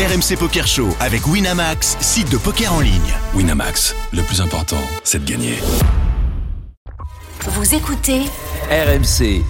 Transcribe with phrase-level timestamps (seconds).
[0.00, 3.12] RMC Poker Show avec Winamax, site de poker en ligne.
[3.34, 5.58] Winamax, le plus important, c'est de gagner.
[7.44, 8.20] Vous écoutez
[8.70, 9.42] RMC.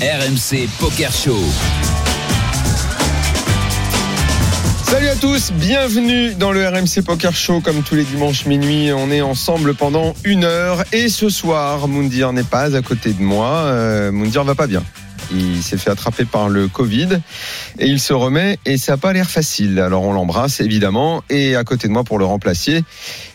[0.00, 1.38] RMC Poker Show.
[4.82, 7.60] Salut à tous, bienvenue dans le RMC Poker Show.
[7.60, 10.82] Comme tous les dimanches minuit, on est ensemble pendant une heure.
[10.90, 13.46] Et ce soir, Moundir n'est pas à côté de moi.
[13.66, 14.82] Euh, Moundir va pas bien.
[15.32, 17.20] Il s'est fait attraper par le Covid
[17.78, 19.78] et il se remet et ça n'a pas l'air facile.
[19.80, 22.82] Alors on l'embrasse évidemment et à côté de moi pour le remplacer,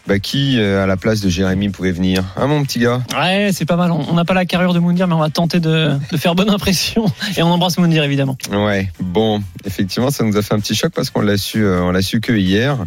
[0.07, 3.51] bah, qui euh, à la place de Jérémy pouvait venir Hein mon petit gars Ouais,
[3.53, 3.91] c'est pas mal.
[3.91, 6.49] On n'a pas la carrure de Moundir, mais on va tenter de, de faire bonne
[6.49, 7.05] impression.
[7.37, 8.37] Et on embrasse Moundir, évidemment.
[8.51, 11.81] Ouais, bon, effectivement, ça nous a fait un petit choc parce qu'on l'a su, euh,
[11.83, 12.77] on l'a su que hier.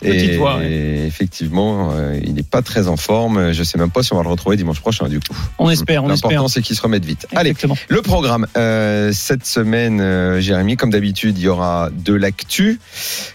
[0.00, 0.70] Petite et, voix, ouais.
[0.70, 3.52] et effectivement, euh, il n'est pas très en forme.
[3.52, 5.36] Je sais même pas si on va le retrouver dimanche prochain, du coup.
[5.58, 6.30] On espère, on espère.
[6.30, 7.26] L'important, c'est qu'il se remette vite.
[7.34, 7.54] Allez,
[7.88, 8.46] le programme.
[8.56, 12.80] Euh, cette semaine, euh, Jérémy, comme d'habitude, il y aura de l'actu.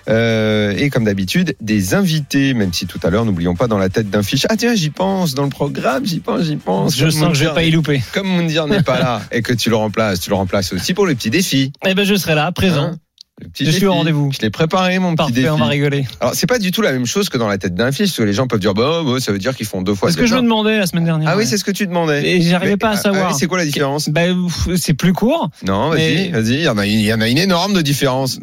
[0.07, 4.09] Et comme d'habitude, des invités, même si tout à l'heure, n'oublions pas dans la tête
[4.09, 4.45] d'un fiche.
[4.49, 6.95] Ah tiens, j'y pense, dans le programme, j'y pense, j'y pense.
[6.95, 8.01] Je sens que je vais pas y louper.
[8.13, 11.05] Comme Moundir n'est pas là et que tu le remplaces, tu le remplaces aussi pour
[11.05, 11.71] le petit défi.
[11.85, 12.83] Eh ben, je serai là, présent.
[12.83, 12.97] Hein
[13.41, 14.31] Le petit Je suis au rendez-vous.
[14.31, 15.49] Je l'ai préparé, mon petit défi.
[15.49, 16.05] on va rigoler.
[16.19, 18.17] Alors, c'est pas du tout la même chose que dans la tête d'un fiche, parce
[18.17, 20.15] que les gens peuvent dire, bah, bah, ça veut dire qu'ils font deux fois C'est
[20.15, 21.29] ce que je me demandais la semaine dernière.
[21.29, 22.27] Ah oui, c'est ce que tu demandais.
[22.27, 23.31] Et j'arrivais pas à ah, savoir.
[23.31, 24.21] ah, c'est quoi la différence Bah,
[24.75, 25.49] c'est plus court.
[25.65, 26.53] Non, vas-y, Mais- vas-y.
[26.55, 28.39] Il y en a, il y en a une énorme de différence.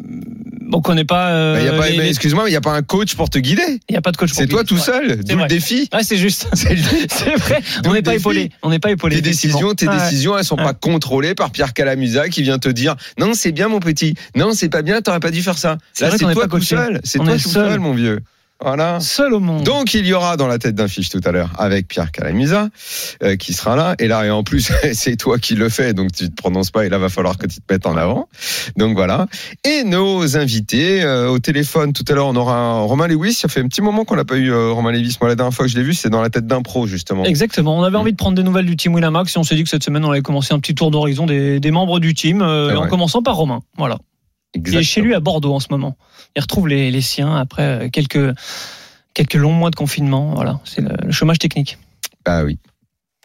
[0.75, 1.29] On connaît pas.
[1.29, 3.79] euh, Bah, les- excuse-moi, mais il n'y a pas un coach pour te guider.
[3.87, 4.29] Il y a pas de coach.
[4.31, 5.23] pour C'est toi tout seul.
[5.23, 5.87] D'où le défi.
[5.93, 6.47] Ouais, c'est juste.
[6.53, 6.75] C'est
[7.09, 7.61] C'est vrai.
[7.85, 8.49] On n'est pas épaulé.
[8.61, 9.15] On n'est pas épaulé.
[9.15, 9.87] Tes décisions, tes.
[9.87, 9.97] Ouais.
[9.97, 13.69] décisions, elles sont pas contrôlées par Pierre Calamusa qui vient te dire non, c'est bien
[13.69, 15.77] mon petit, non, c'est pas bien, t'aurais pas dû faire ça.
[15.93, 18.19] C'est Là, c'est n'est toi tout seul, c'est toi tout seul, mon vieux.
[18.61, 18.99] Voilà.
[19.01, 19.63] Seul au monde.
[19.63, 22.69] Donc il y aura dans la tête d'un fiche tout à l'heure avec Pierre Calamusa
[23.21, 26.13] euh, qui sera là et là et en plus c'est toi qui le fais donc
[26.13, 28.29] tu te prononces pas et là va falloir que tu te mettes en avant
[28.77, 29.27] donc voilà
[29.65, 33.49] et nos invités euh, au téléphone tout à l'heure on aura un Romain Lewis ça
[33.49, 35.65] fait un petit moment qu'on n'a pas eu euh, Romain Lewis moi la dernière fois
[35.65, 37.77] que je l'ai vu c'est dans la tête d'un pro justement Exactement.
[37.77, 38.01] On avait Mm.
[38.01, 40.03] envie de prendre des nouvelles du team Winamax et on s'est dit que cette semaine
[40.05, 43.35] on allait commencer un petit tour d'horizon des, des membres du team, en commençant par
[43.35, 43.59] Romain.
[43.77, 43.97] Voilà.
[44.55, 45.97] Il est chez lui à Bordeaux en ce moment.
[46.35, 48.33] Il retrouve les, les siens après euh, quelques
[49.13, 50.33] quelques longs mois de confinement.
[50.35, 51.77] Voilà, c'est le, le chômage technique.
[52.25, 52.57] ah oui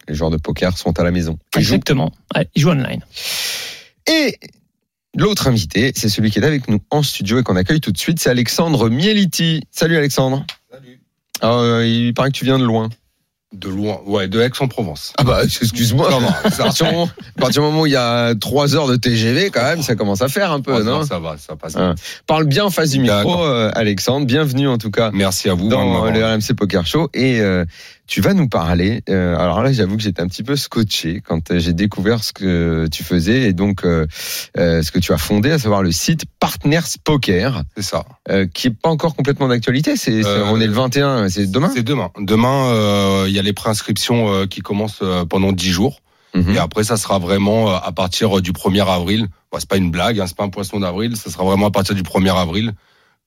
[0.08, 1.74] les joueurs de poker sont à la maison Ils jouent.
[1.74, 2.12] Exactement.
[2.34, 3.00] Ouais, il joue online.
[4.08, 4.38] Et
[5.14, 7.98] l'autre invité, c'est celui qui est avec nous en studio et qu'on accueille tout de
[7.98, 9.62] suite, c'est Alexandre Mieliti.
[9.70, 10.44] Salut Alexandre.
[10.70, 11.00] Salut.
[11.40, 12.88] Ah, euh, il paraît que tu viens de loin.
[13.52, 15.12] De loin, ouais, de Aix-en-Provence.
[15.18, 16.08] Ah bah excuse-moi.
[16.08, 18.76] Ça va, À partir du moment- à partir du moment où il y a trois
[18.76, 21.36] heures de TGV, quand même, ça commence à faire un peu, Oh, non ça va,
[21.36, 21.74] ça passe.
[21.76, 21.96] Ah.
[22.28, 24.24] Parle bien en face du micro, euh, Alexandre.
[24.24, 25.68] Bienvenue en tout cas Merci à vous.
[25.68, 27.64] dans le RMC Poker Show et euh,
[28.10, 29.02] tu vas nous parler.
[29.08, 32.32] euh, alors là, j'avoue que j'étais un petit peu scotché quand euh, j'ai découvert ce
[32.32, 34.04] que tu faisais et donc euh,
[34.58, 38.04] euh, ce que tu as fondé, à savoir le site Partners Poker, C'est ça.
[38.28, 39.94] euh, qui est pas encore complètement d'actualité.
[39.96, 41.70] C'est, on est le 21, c'est demain?
[41.72, 42.10] C'est demain.
[42.18, 46.00] Demain, euh, il y a les préinscriptions qui commencent pendant 10 jours.
[46.34, 46.54] Mhm.
[46.54, 49.28] Et après, ça sera vraiment à partir du 1er avril.
[49.52, 51.16] Bon, c'est pas une blague, hein, c'est pas un poisson d'avril.
[51.16, 52.72] Ça sera vraiment à partir du 1er avril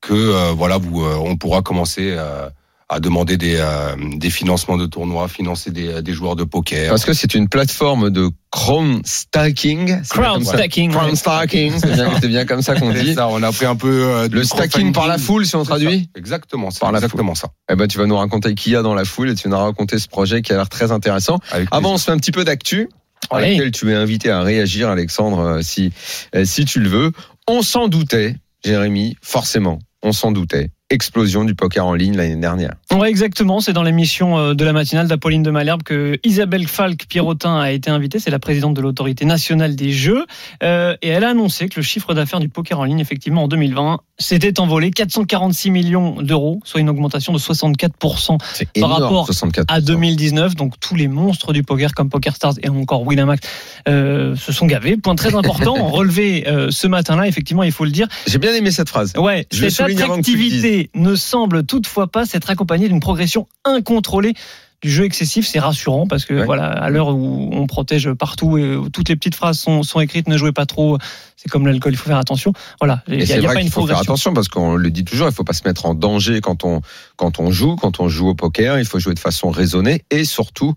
[0.02, 2.50] que euh, voilà, vous, euh, on pourra commencer euh,
[2.94, 6.90] à demander des, euh, des financements de tournois, financer des, des joueurs de poker.
[6.90, 9.88] Parce que c'est une plateforme de crown stacking.
[10.04, 10.54] C'est bien Crowd comme ça.
[10.54, 10.92] stacking.
[10.92, 13.14] Crown stacking, c'est bien, comme ça qu'on dit.
[13.16, 16.10] ça, on a pris un peu euh, Le stacking par la foule, si on traduit.
[16.14, 16.20] ça.
[16.20, 17.50] Exactement, c'est Par la exactement ça.
[17.72, 19.56] Eh ben, tu vas nous raconter qui y a dans la foule et tu vas
[19.58, 21.40] nous raconter ce projet qui a l'air très intéressant.
[21.52, 22.90] Avec Avant, on se fait un petit peu d'actu,
[23.32, 23.52] à Allez.
[23.58, 25.92] laquelle tu es invité à réagir, Alexandre, euh, si,
[26.36, 27.12] euh, si tu le veux.
[27.48, 30.70] On s'en doutait, Jérémy, forcément, on s'en doutait.
[30.90, 32.74] Explosion du poker en ligne l'année dernière.
[32.94, 33.60] Ouais, exactement.
[33.60, 37.90] C'est dans l'émission euh, de la matinale d'Apolline de Malherbe que Isabelle Falk-Pierrotin a été
[37.90, 38.20] invitée.
[38.20, 40.26] C'est la présidente de l'autorité nationale des jeux.
[40.62, 43.48] Euh, et elle a annoncé que le chiffre d'affaires du poker en ligne, effectivement, en
[43.48, 49.26] 2020, s'était envolé 446 millions d'euros, soit une augmentation de 64% C'est Par énorme, rapport
[49.26, 49.66] 64.
[49.74, 50.56] à 2019.
[50.56, 53.42] Donc tous les monstres du poker comme PokerStars et encore Winamax
[53.88, 54.98] euh, se sont gavés.
[54.98, 58.08] Point très important, relevé euh, ce matin-là, effectivement, il faut le dire.
[58.28, 59.14] J'ai bien aimé cette phrase.
[59.18, 64.34] Ouais, Je cette attractivité ne semble toutefois pas s'être accompagnée d'une progression incontrôlée
[64.82, 66.46] du jeu excessif, c'est rassurant parce que Ouais.
[66.46, 70.02] voilà, à l'heure où on protège partout et où toutes les petites phrases sont, sont
[70.02, 70.98] écrites, ne jouez pas trop,
[71.38, 72.52] c'est comme l'alcool, il faut faire attention.
[72.82, 75.06] Voilà, il n'y a, y a pas une faut faire attention parce qu'on le dit
[75.06, 76.82] toujours, il faut pas se mettre en danger quand on,
[77.16, 78.78] quand on joue, quand on joue au poker.
[78.78, 80.74] Il faut jouer de façon raisonnée et surtout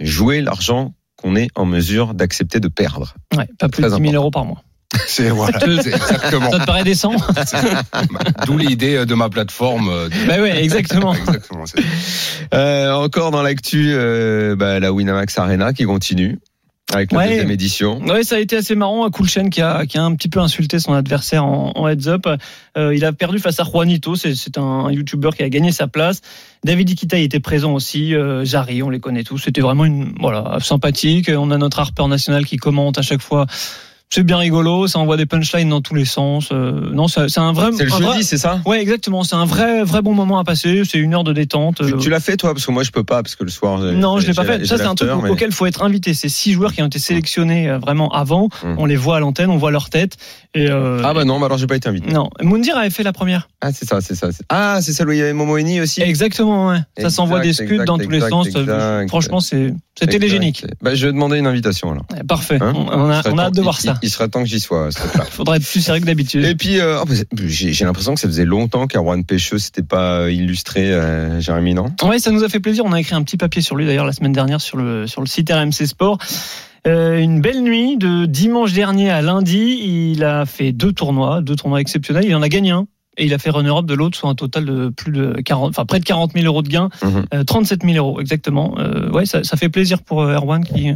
[0.00, 3.14] jouer l'argent qu'on est en mesure d'accepter de perdre.
[3.36, 4.20] Ouais, pas plus de Très 10 000 important.
[4.20, 4.62] euros par mois.
[5.06, 6.50] C'est voilà, c'est exactement.
[6.50, 7.12] Ça te paraît décent
[8.46, 9.88] D'où l'idée de ma plateforme.
[9.90, 11.14] euh, de- Bah ouais, exactement.
[11.26, 11.64] Exactement.
[12.54, 16.38] Euh, encore dans l'actu, euh, bah, la Winamax Arena qui continue.
[16.94, 17.28] avec la Ouais.
[17.28, 18.00] deuxième édition.
[18.06, 19.10] Ouais, ça a été assez marrant.
[19.10, 22.26] Kulchen qui a, qui a un petit peu insulté son adversaire en, en heads up.
[22.78, 24.16] Euh, il a perdu face à Juanito.
[24.16, 26.22] C'est, un YouTuber qui a gagné sa place.
[26.64, 28.14] David Ikita y était présent aussi.
[28.14, 29.36] Euh, Jarry, on les connaît tous.
[29.36, 31.30] C'était vraiment une, voilà, sympathique.
[31.36, 33.44] On a notre harper national qui commente à chaque fois.
[34.10, 34.86] C'est bien rigolo.
[34.86, 36.48] Ça envoie des punchlines dans tous les sens.
[36.50, 37.70] Euh, non, c'est, un vrai.
[37.76, 38.60] C'est le vrai- jeudi, c'est ça?
[38.64, 39.22] Ouais, exactement.
[39.22, 40.82] C'est un vrai, vrai bon moment à passer.
[40.88, 41.76] C'est une heure de détente.
[41.76, 42.54] Tu, Euh, tu l'as fait toi?
[42.54, 43.78] Parce que moi je peux pas parce que le soir.
[43.78, 44.64] non, je l'ai pas fait.
[44.66, 46.14] Ça, c'est un truc mais- auquel il faut être invité.
[46.14, 48.48] C'est six joueurs qui ont été sélectionnés euh, vraiment avant.
[48.64, 48.74] Mm.
[48.78, 50.16] On les voit à l'antenne, on voit leur tête.
[50.54, 52.10] Et euh, Ah bah non, bah alors j'ai pas été invité.
[52.10, 53.48] non, Moundir avait fait la première.
[53.60, 54.28] Ah c'est ça, c'est ça.
[54.48, 56.00] Ah c'est celle où il y avait Momo Eni aussi?
[56.00, 56.78] Exactement, ouais.
[56.98, 58.48] Ça s'envoie des scuds exact, dans tous les exact, sens.
[59.08, 60.64] Franchement, c'est c'est télégénique.
[60.80, 62.06] Bah je vais demander une invitation alors.
[62.26, 62.58] Parfait.
[62.60, 62.72] Hein?
[62.74, 63.97] On, on Il a, on a hâte de voir ça.
[64.02, 64.90] Il, il serait temps que j'y sois.
[64.90, 65.24] truc-là.
[65.30, 66.44] Faudrait être plus sérieux que d'habitude.
[66.44, 67.08] Et puis, euh, oh,
[67.46, 71.86] j'ai l'impression que ça faisait longtemps qu'Arwan Pêcheux s'était pas euh, illustré, euh, Jérémy, non?
[72.02, 72.84] Ouais, ça nous a fait plaisir.
[72.84, 75.20] On a écrit un petit papier sur lui d'ailleurs la semaine dernière sur le sur
[75.20, 76.18] le site RMC Sport.
[76.86, 79.80] Euh, une belle nuit de dimanche dernier à lundi.
[80.12, 82.24] Il a fait deux tournois, deux tournois exceptionnels.
[82.24, 82.86] Il en a gagné un.
[83.20, 85.84] Et il a fait runner-up de l'autre, soit un total de plus de 40, enfin
[85.84, 87.24] près de 40 000 euros de gains, Mhm.
[87.34, 88.76] Euh, 37 000 euros exactement.
[88.78, 90.92] Euh, ouais, ça, ça fait plaisir pour Erwan qui,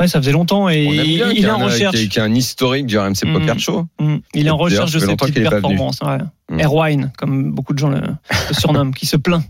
[0.00, 1.94] ouais, ça faisait longtemps et On aime il, est en recherche.
[1.96, 3.32] qu'il y ait un historique du RMC Mhm.
[3.34, 3.86] Poker Show.
[4.00, 4.16] Mm.
[4.34, 6.00] Il est en recherche de ses petites performances.
[6.02, 6.18] Ouais.
[6.48, 6.60] Mm.
[6.60, 9.44] Erwine, comme beaucoup de gens le, le surnomment, qui se plaint.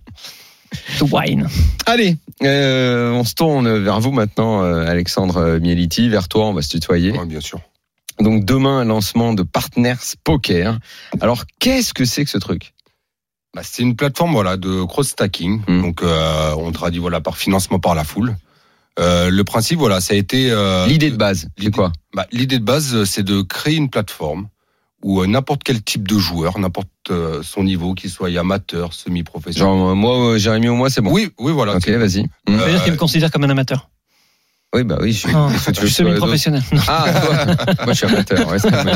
[0.98, 1.48] The wine.
[1.86, 6.62] Allez, euh, on se tourne vers vous maintenant, euh, Alexandre Mieliti, vers toi, on va
[6.62, 7.10] se tutoyer.
[7.10, 7.60] Ouais, bien sûr.
[8.20, 10.78] Donc demain, lancement de Partners Poker.
[11.20, 12.74] Alors, qu'est-ce que c'est que ce truc?
[13.52, 15.62] Bah, c'est une plateforme voilà de cross stacking.
[15.66, 15.82] Mm.
[15.82, 18.36] Donc euh, on traduit voilà par financement par la foule.
[18.98, 22.26] Euh, le principe voilà, ça a été euh, L'idée de base, c'est l'idée- quoi bah,
[22.32, 24.48] l'idée de base, euh, c'est de créer une plateforme
[25.02, 29.66] où euh, n'importe quel type de joueur, n'importe euh, son niveau, qu'il soit amateur, semi-professionnel.
[29.72, 31.12] Genre, moi, euh, Jérémy ou moi, c'est bon.
[31.12, 31.76] Oui, oui, voilà.
[31.76, 32.26] Ok, vas-y.
[32.46, 33.88] Ça veut dire qu'il me considère comme un amateur.
[34.72, 35.28] Oui, bah oui, je suis.
[35.30, 36.62] Je soit semi-professionnel.
[36.86, 38.38] Ah, toi moi je suis amateur.
[38.48, 38.92] Ouais, moi,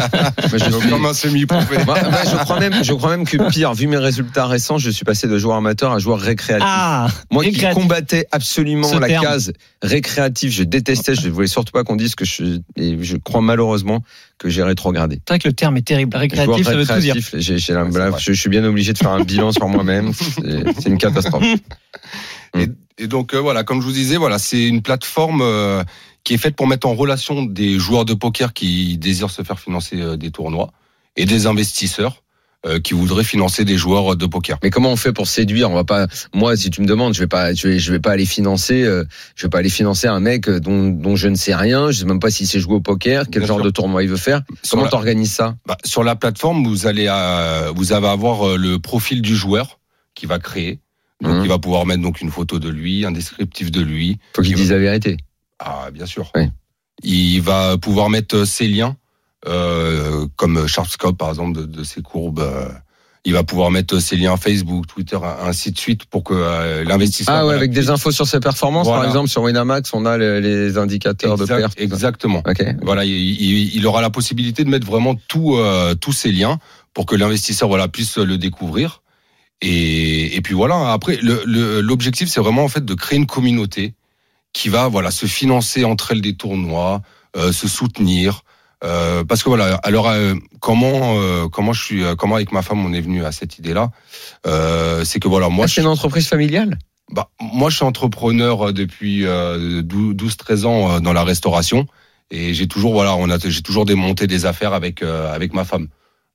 [0.53, 0.89] je suis.
[0.89, 1.85] comme un semi-professionnel.
[1.85, 4.89] Moi, moi, je crois même, je crois même que pire, vu mes résultats récents, je
[4.91, 6.65] suis passé de joueur amateur à joueur récréatif.
[6.71, 7.83] Ah, Moi qui récréatif.
[7.83, 9.25] combattais absolument Ce la terme.
[9.25, 13.17] case récréatif, je détestais, je ne voulais surtout pas qu'on dise que je, et je
[13.17, 14.05] crois malheureusement
[14.39, 15.17] que j'ai rétrogradé.
[15.27, 16.17] c'est vrai que le terme est terrible.
[16.17, 17.17] Récréatif, ça veut tout dire.
[17.17, 18.21] la- Ouais, c'est là, vrai.
[18.21, 20.13] je, je suis bien obligé de faire un bilan sur moi-même.
[20.79, 21.45] C'est une catastrophe.
[22.97, 25.83] Et donc euh, voilà, comme je vous disais, voilà, c'est une plateforme euh,
[26.23, 29.59] qui est faite pour mettre en relation des joueurs de poker qui désirent se faire
[29.59, 30.71] financer euh, des tournois
[31.17, 32.23] et des investisseurs
[32.67, 34.59] euh, qui voudraient financer des joueurs de poker.
[34.63, 35.71] Mais comment on fait pour séduire?
[35.73, 36.07] On va pas.
[36.35, 38.85] Moi, si tu me demandes, je vais pas, je vais, je vais pas aller financer.
[38.85, 39.05] euh,
[39.35, 41.91] je vais pas aller financer un mec dont, dont je ne sais rien.
[41.91, 43.65] Je sais même pas s'il sait jouer au poker, quel Bien genre sûr.
[43.65, 44.43] de tournoi il veut faire.
[44.63, 45.57] Sur Comment t'organises ça?
[45.67, 49.81] Bah, sur la plateforme, vous allez euh, vous allez avoir le profil du joueur
[50.15, 50.79] qui va créer.
[51.23, 51.43] Donc Mhm.
[51.45, 54.19] il va pouvoir mettre donc une photo de lui, un descriptif de lui.
[54.35, 55.17] Faut qu'il Il dise la vérité.
[55.59, 56.31] Ah bien sûr.
[56.35, 56.49] Oui.
[57.03, 58.97] Il va pouvoir mettre euh, ses liens,
[59.49, 62.41] euh, comme Sharpscope par exemple de, de ses courbes.
[62.41, 62.69] euh,
[63.27, 67.35] il va pouvoir mettre ses liens Facebook, Twitter, ainsi de suite pour que euh, l'investisseur.
[67.35, 70.43] Ah ouais, avec des infos sur ses performances, par exemple sur Winamax, on a les,
[70.43, 71.81] les indicateurs Exact- de perte.
[71.81, 72.43] Exactement.
[72.47, 72.63] Ok.
[72.83, 76.59] Voilà, il, il- il aura la possibilité de mettre vraiment tout, euh, tous ces liens
[76.93, 79.01] pour que l'investisseur voilà puisse le découvrir.
[79.67, 80.93] Et, et puis voilà.
[80.93, 83.95] Après, l'objectif c'est vraiment en fait de créer une communauté
[84.53, 87.01] qui va voilà se financer entre elles des tournois,
[87.37, 88.43] euh, se soutenir.
[88.85, 91.17] Euh, parce que voilà, alors euh, comment
[91.49, 93.91] comment je suis comment avec ma femme on est venu à cette idée là,
[95.05, 96.79] c'est que voilà moi Ah, c'est une entreprise familiale?
[97.13, 101.87] bah, moi, je suis entrepreneur depuis euh, 12-13 ans dans la restauration
[102.31, 105.89] et j'ai toujours voilà, on a j'ai toujours démonté des affaires avec avec ma femme.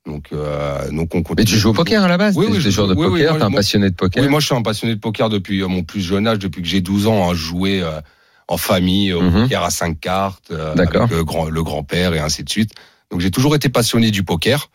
[0.06, 1.46] Donc euh, donc on Mais continue.
[1.46, 3.40] tu joues au poker à la base Oui, oui, je de joue- oui, poker, moi,
[3.40, 4.24] t'es un passionné de poker.
[4.24, 6.62] Oui, moi, je suis un passionné de poker depuis euh, mon plus jeune âge, depuis
[6.62, 8.00] que j'ai 12 ans, à jouer euh,
[8.48, 9.44] en famille au Mhm.
[9.44, 11.04] poker à cinq cartes, euh, D'accord.
[11.04, 12.72] avec le grand le grand père et ainsi de suite.
[13.12, 14.70] Donc j'ai toujours été passionné du poker.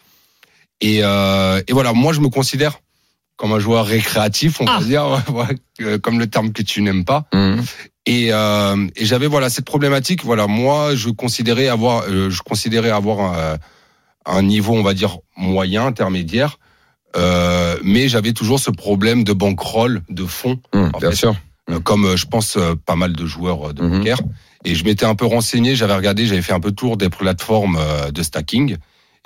[0.80, 2.78] Et, euh, et voilà, moi je me considère
[3.36, 4.78] comme un joueur récréatif, on Ah.
[4.78, 5.22] va dire,
[6.02, 7.26] comme le terme que tu n'aimes pas.
[7.32, 7.64] Mhm.
[8.06, 10.24] Et, euh, et j'avais voilà cette problématique.
[10.24, 13.32] Voilà, moi, je considérais avoir, euh, je considérais avoir
[14.26, 16.58] un, un niveau, on va dire moyen, intermédiaire,
[17.16, 21.34] euh, mais j'avais toujours ce problème de bankroll, de fonds, En bien fait, sûr.
[21.70, 23.98] euh, comme euh, je pense euh, pas mal de joueurs de Mhm.
[23.98, 24.18] poker.
[24.64, 27.10] Et je m'étais un peu renseigné, j'avais regardé, j'avais fait un peu le tour des
[27.10, 27.78] plateformes
[28.12, 28.76] de stacking.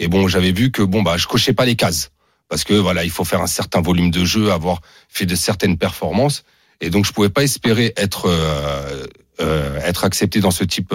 [0.00, 2.10] Et bon, j'avais vu que bon bah je cochais pas les cases
[2.48, 5.78] parce que voilà, il faut faire un certain volume de jeu, avoir fait de certaines
[5.78, 6.42] performances.
[6.80, 9.06] Et donc je pouvais pas espérer être euh,
[9.40, 10.92] euh, être accepté dans ce type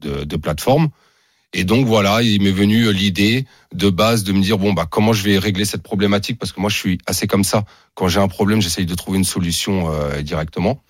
[0.00, 0.88] de, de plateforme.
[1.56, 5.12] Et donc voilà, il m'est venu l'idée de base de me dire bon bah comment
[5.12, 6.36] je vais régler cette problématique?
[6.36, 7.64] Parce que moi je suis assez comme ça.
[7.94, 10.82] Quand j'ai un problème, j'essaye de trouver une solution euh, directement.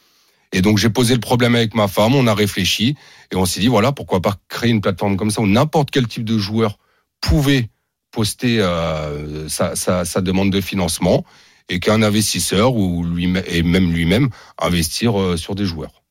[0.53, 2.97] Et donc j'ai posé le problème avec ma femme, on a réfléchi
[3.31, 6.09] et on s'est dit voilà pourquoi pas créer une plateforme comme ça où n'importe quel
[6.09, 6.79] type de joueur
[7.21, 7.69] pouvait
[8.11, 11.25] poster euh, sa, sa, sa demande de financement
[11.69, 16.04] et qu'un investisseur ou lui et même lui-même investir euh, sur des joueurs.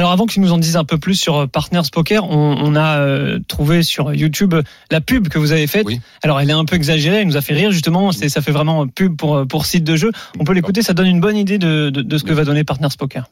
[0.00, 2.56] Alors avant que tu nous en dises un peu plus sur euh, Partners Poker, on,
[2.58, 4.54] on a euh, trouvé sur YouTube
[4.90, 5.84] la pub que vous avez faite.
[5.84, 6.00] Oui.
[6.22, 8.10] Alors elle est un peu exagérée, elle nous a fait rire justement.
[8.10, 10.10] C'est ça fait vraiment pub pour pour site de jeu.
[10.38, 12.64] On peut l'écouter, ça donne une bonne idée de, de, de ce que va donner
[12.64, 13.26] Partners Poker.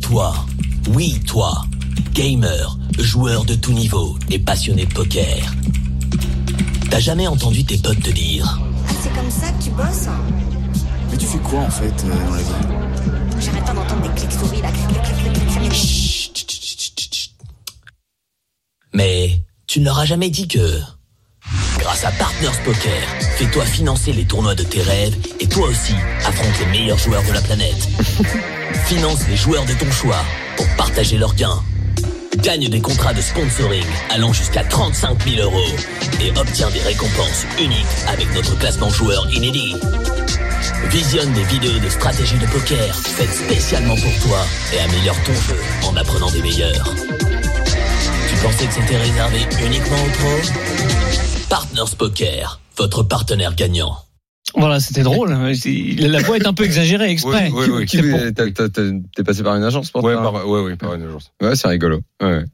[0.00, 0.34] Toi,
[0.94, 1.52] oui toi,
[2.14, 5.36] gamer, joueur de tout niveau et passionné de poker.
[6.88, 8.58] T'as jamais entendu tes potes te dire
[8.88, 10.08] Ah, c'est comme ça que tu bosses
[11.10, 12.44] Mais tu fais quoi en fait euh, dans la vie?
[13.38, 14.68] J'arrête pas d'entendre des clics souris là.
[14.70, 15.15] Clic, clic,
[19.76, 20.80] tu ne leur as jamais dit que
[21.78, 23.02] grâce à Partners Poker,
[23.36, 25.92] fais-toi financer les tournois de tes rêves et toi aussi
[26.24, 27.86] affronte les meilleurs joueurs de la planète.
[28.86, 30.24] Finance les joueurs de ton choix
[30.56, 31.62] pour partager leurs gains.
[32.38, 35.76] Gagne des contrats de sponsoring allant jusqu'à 35 000 euros
[36.22, 39.76] et obtiens des récompenses uniques avec notre classement joueur inédit.
[40.88, 44.38] Visionne des vidéos de stratégie de poker faites spécialement pour toi
[44.72, 46.94] et améliore ton jeu en apprenant des meilleurs.
[48.36, 53.96] Tu pensais que c'était réservé uniquement aux pros Partners Poker, votre partenaire gagnant.
[54.54, 55.30] Voilà, c'était drôle.
[55.30, 57.50] La voix est un peu exagérée exprès.
[57.52, 58.32] Oui, oui, oui.
[59.16, 61.32] T'es passé par une agence pour Ouais, par, ouais, ouais, par une agence.
[61.42, 62.00] Ouais, c'est rigolo.
[62.22, 62.44] Ouais.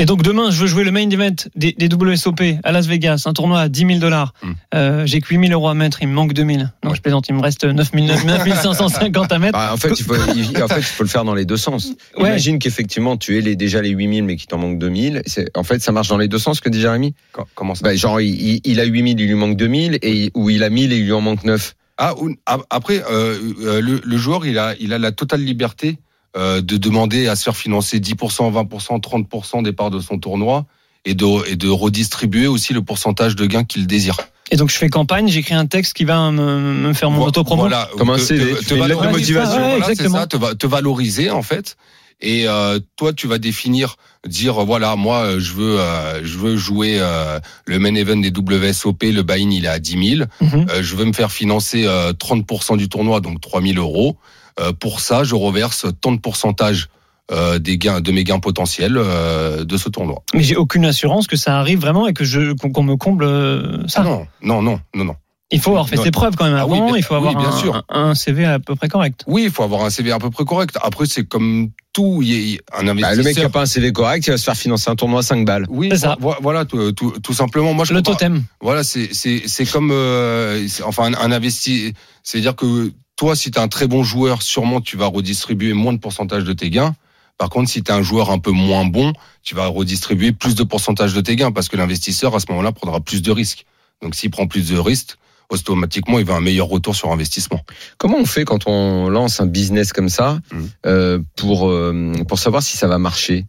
[0.00, 3.24] Et donc demain, je veux jouer le main event des, des WSOP à Las Vegas,
[3.26, 4.32] un tournoi à 10 000 dollars.
[4.42, 4.52] Hmm.
[4.74, 6.58] Euh, J'ai que 8 000 euros à mettre, il me manque 2 000.
[6.58, 6.96] Non, Ouais.
[6.96, 9.58] je plaisante, il me reste 9 550 à mettre.
[9.58, 11.56] Bah, en fait, il faut, il- en fait, il faut le faire dans les deux
[11.56, 11.94] sens.
[12.16, 12.28] Ouais.
[12.28, 15.22] Imagine qu'effectivement, tu aies les, déjà les 8000, mais qu'il t'en manque 2000.
[15.26, 17.14] C'est, en fait, ça marche dans les deux sens, que dit Jérémy.
[17.32, 20.30] Co- Comment ça Bah, genre, il, il- il a 8000, il lui manque 2000, et,
[20.34, 21.74] ou il a 1000 et il lui en manque 9.
[21.98, 25.40] Ah, ou- a- après, euh, euh, le, le joueur, il a, il a la totale
[25.42, 25.98] liberté
[26.36, 30.66] euh, de demander à se faire financer 10%, 20%, 30% des parts de son tournoi
[31.04, 34.16] et de, et de redistribuer aussi le pourcentage de gains qu'il désire.
[34.50, 37.62] Et donc je fais campagne, j'écris un texte qui va me, me faire mon auto-promo.
[37.62, 39.36] Voilà, Comme un te- CV, valoriser.
[39.36, 41.76] Ouais, Voilà, ça, te valoriser en fait.
[42.20, 43.96] Et euh, toi, tu vas définir,
[44.26, 48.30] dire voilà, moi, euh, je veux, euh, je veux jouer euh, le main event des
[48.30, 49.04] WSOP.
[49.04, 50.28] Le buy-in, il est à 10 000.
[50.40, 50.66] Mhm.
[50.68, 54.16] Euh, je veux me faire financer euh, 30% du tournoi, donc 3 000 euros.
[54.58, 56.88] Euh, pour ça, je reverse tant de pourcentage
[57.30, 60.22] euh, des gains, de mes gains potentiels euh, de ce tournoi.
[60.34, 63.86] Mais j'ai aucune assurance que ça arrive vraiment et que je qu'on me comble euh,
[63.86, 64.00] ça.
[64.00, 65.14] Ah non, non, non, non, non.
[65.50, 66.86] Il faut avoir fait ses preuves quand même Ah oui, avant.
[66.88, 67.82] bien- il faut avoir oui, bien un, sûr.
[67.88, 69.24] un CV à peu près correct.
[69.26, 70.76] Oui, il faut avoir un CV à peu près correct.
[70.82, 72.20] Après, c'est comme tout.
[72.22, 73.16] Il y a- un Bah, investisseur.
[73.16, 75.20] le mec qui a pas un CV correct, il va se faire financer un tournoi
[75.20, 75.64] à 5 balles.
[75.70, 76.16] Oui, C'est ça.
[76.20, 77.72] vo- Voilà, tout, tout, tout simplement.
[77.72, 78.42] Moi, je Le totem.
[78.60, 81.94] Voilà, c'est c'est c'est comme euh, enfin un, un investi.
[82.22, 85.94] C'est-à-dire que toi, si tu es un très bon joueur, sûrement tu vas redistribuer moins
[85.94, 86.94] de pourcentage de tes gains.
[87.38, 89.14] Par contre, si tu es un joueur un peu moins bon,
[89.44, 92.72] tu vas redistribuer plus de pourcentage de tes gains parce que l'investisseur à ce moment-là
[92.72, 93.64] prendra plus de risques.
[94.02, 95.16] Donc, s'il prend plus de risques,
[95.50, 97.60] automatiquement, il va un meilleur retour sur investissement.
[97.96, 100.68] Comment on fait quand on lance un business comme ça Mhm.
[100.86, 103.46] euh, pour euh, pour savoir si ça va marcher?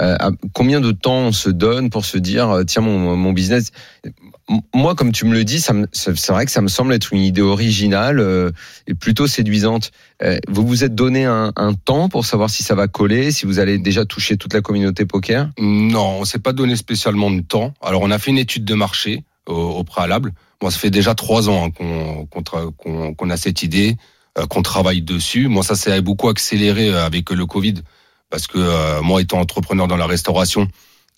[0.00, 0.16] Euh,
[0.52, 3.72] Combien de temps on se donne pour se dire tiens mon, mon business
[4.72, 7.20] Moi, comme tu me le dis, c'est c'est vrai que ça me semble être une
[7.20, 8.50] idée originale euh,
[8.86, 9.90] et plutôt séduisante.
[10.22, 13.44] Euh, vous vous êtes donné un, un temps pour savoir si ça va coller, si
[13.44, 15.50] vous allez déjà toucher toute la communauté poker?
[15.58, 17.74] Non, on s'est pas donné spécialement de temps.
[17.82, 20.32] Alors, on a fait une étude de marché au, au préalable.
[20.62, 23.96] Moi, ça fait déjà trois ans hein, qu'on a cette idée,
[24.38, 25.48] euh, qu'on travaille dessus.
[25.48, 27.74] Moi, ça s'est beaucoup accéléré euh, avec le Covid,
[28.30, 30.62] parce que euh, moi, étant entrepreneur dans la restauration,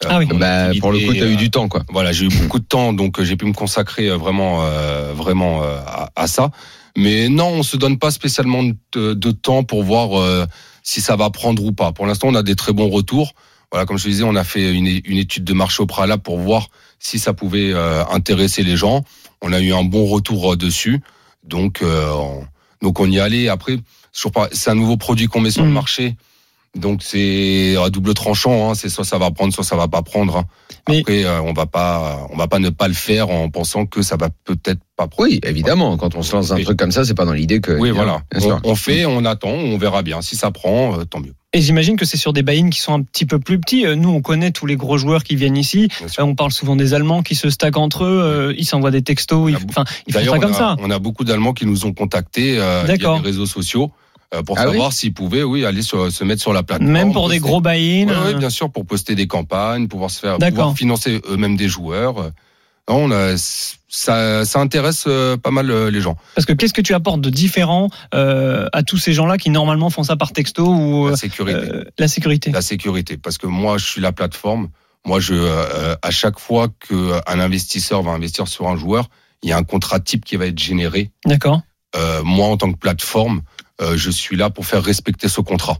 [0.04, 0.26] euh, Ah oui.
[0.26, 1.82] Bah, pour le coup, tu as eu du temps, quoi.
[1.90, 5.78] voilà, j'ai eu beaucoup de temps, donc j'ai pu me consacrer vraiment, euh, vraiment euh,
[5.86, 6.50] à, à ça.
[6.96, 10.44] Mais non, on se donne pas spécialement de, de temps pour voir euh,
[10.82, 11.92] si ça va prendre ou pas.
[11.92, 13.32] Pour l'instant, on a des très bons retours.
[13.70, 16.38] Voilà, comme je disais, on a fait une, une étude de marché au préalable pour
[16.38, 16.66] voir
[17.00, 19.02] si ça pouvait euh, intéresser les gens.
[19.42, 21.00] On a eu un bon retour euh, dessus,
[21.42, 22.44] donc euh, on,
[22.82, 23.48] donc on y allait.
[23.48, 23.78] Après,
[24.52, 25.74] c'est un nouveau produit qu'on met sur le Mhm.
[25.74, 26.16] marché.
[26.78, 28.74] Donc c'est à double tranchant, hein.
[28.76, 30.36] c'est soit ça va prendre, soit ça va pas prendre.
[30.36, 30.44] hein.
[30.88, 33.86] Mais- Après, euh, on va pas, on va pas ne pas le faire en pensant
[33.86, 35.28] que ça va peut-être pas prendre.
[35.28, 35.96] Oui, évidemment.
[35.96, 36.64] Quand on se lance dans un Oui.
[36.64, 37.72] truc comme ça, c'est pas dans l'idée que.
[37.72, 38.22] Oui, voilà.
[38.40, 40.22] On, on fait, on attend, on verra bien.
[40.22, 41.34] Si ça prend, euh, tant mieux.
[41.52, 43.84] Et j'imagine que c'est sur des buy-in qui sont un petit peu plus petits.
[43.84, 45.88] Euh, Nous, on connaît tous les gros joueurs qui viennent ici.
[46.18, 48.54] On parle souvent des Allemands qui se stackent entre eux.
[48.56, 49.50] Ils s'envoient des textos.
[49.50, 50.76] Ils, enfin, ils font ça comme a- ça.
[50.78, 53.90] on a beaucoup d'Allemands qui nous ont contactés euh, via les réseaux sociaux
[54.46, 56.92] pour Ah oui savoir s'ils pouvaient, oui, aller sur- se mettre sur la plateforme.
[56.92, 58.06] Même pour des gros buy-in.
[58.08, 61.68] Oui, euh, bien sûr, pour poster des campagnes, pouvoir se faire, pouvoir financer eux-mêmes des
[61.68, 62.18] joueurs.
[62.20, 62.30] euh.
[62.88, 63.36] Non, on a-
[63.92, 66.16] ça, ça intéresse euh, pas mal euh, les gens.
[66.34, 69.90] Parce que qu'est-ce que tu apportes de différent euh, à tous ces gens-là qui normalement
[69.90, 71.58] font ça par texto ou La euh, sécurité.
[71.58, 73.16] euh, la sécurité La sécurité.
[73.16, 74.68] Parce que moi, je suis la plateforme.
[75.06, 79.08] Moi, je, euh, à chaque fois qu'un investisseur va investir sur un joueur,
[79.42, 81.10] il y a un contrat type qui va être généré.
[81.24, 81.62] D'accord.
[81.96, 83.42] Euh, moi, en tant que plateforme,
[83.80, 85.78] euh, je suis là pour faire respecter ce contrat.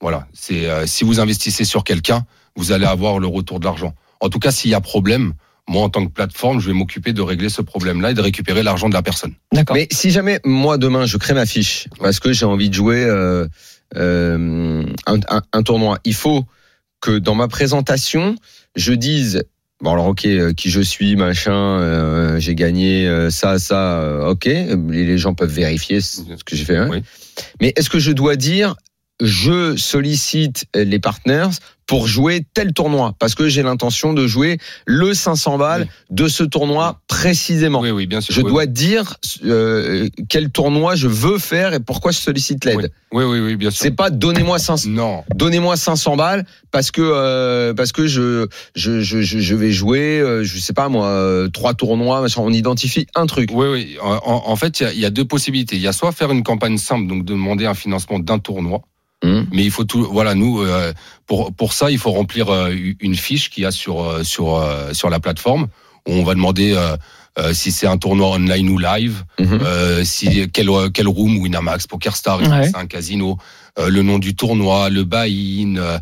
[0.00, 0.26] Voilà.
[0.32, 2.24] C'est euh, si vous investissez sur quelqu'un,
[2.56, 3.94] vous allez avoir le retour de l'argent.
[4.20, 5.32] En tout cas, s'il y a problème,
[5.68, 8.62] moi, en tant que plateforme, je vais m'occuper de régler ce problème-là et de récupérer
[8.62, 9.34] l'argent de la personne.
[9.52, 9.74] D'accord.
[9.76, 13.04] Mais si jamais moi demain je crée ma fiche parce que j'ai envie de jouer
[13.04, 13.46] euh,
[13.96, 16.44] euh, un, un- un tournoi, il faut
[17.00, 18.36] que dans ma présentation
[18.74, 19.44] je dise
[19.80, 24.28] bon alors ok euh, qui je suis machin, euh, j'ai gagné euh, ça ça euh,
[24.30, 26.76] ok les, les gens peuvent vérifier ce ce que j'ai fait.
[26.76, 26.88] hein.
[26.90, 27.02] Oui.
[27.60, 28.76] Mais est-ce que je dois dire
[29.20, 31.48] je sollicite les partners
[31.86, 36.16] pour jouer tel tournoi parce que j'ai l'intention de jouer le 500 balles Oui.
[36.16, 37.80] de ce tournoi précisément.
[37.80, 38.34] Oui, oui, bien sûr.
[38.34, 42.90] Je Oui, dois dire euh, quel tournoi je veux faire et pourquoi je sollicite l'aide.
[43.12, 43.82] Oui, oui, oui, bien sûr.
[43.82, 49.00] C'est pas donnez-moi 500 Non, donnez-moi 500 balles parce que euh, parce que je je,
[49.00, 52.42] je je vais jouer euh, je sais pas moi euh, trois tournois machin.
[52.44, 53.50] on identifie un truc.
[53.52, 53.96] Oui, oui.
[54.02, 55.76] En, en fait, il y y, a deux possibilités.
[55.76, 58.82] Il y a soit faire une campagne simple, donc demander un financement d'un tournoi,
[59.24, 59.46] Hum.
[59.50, 60.04] mais il faut tout.
[60.12, 60.92] Voilà, nous, euh,
[61.26, 64.56] pour pour ça, il faut remplir euh, une fiche qu'il y a sur euh, sur
[64.56, 65.68] euh, sur la plateforme
[66.06, 66.76] où on va demander
[67.52, 70.04] si c'est un tournoi online ou live, Mhm.
[70.04, 72.70] si quel quel room, Winamax, PokerStar, Ouais.
[72.74, 73.38] un casino,
[73.76, 75.98] le nom du tournoi, le buy-in,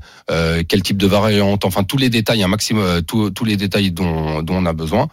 [0.69, 3.91] quel type de variante, enfin tous les détails, un maximum, euh, tous tous les détails
[3.93, 5.09] dont dont on a besoin.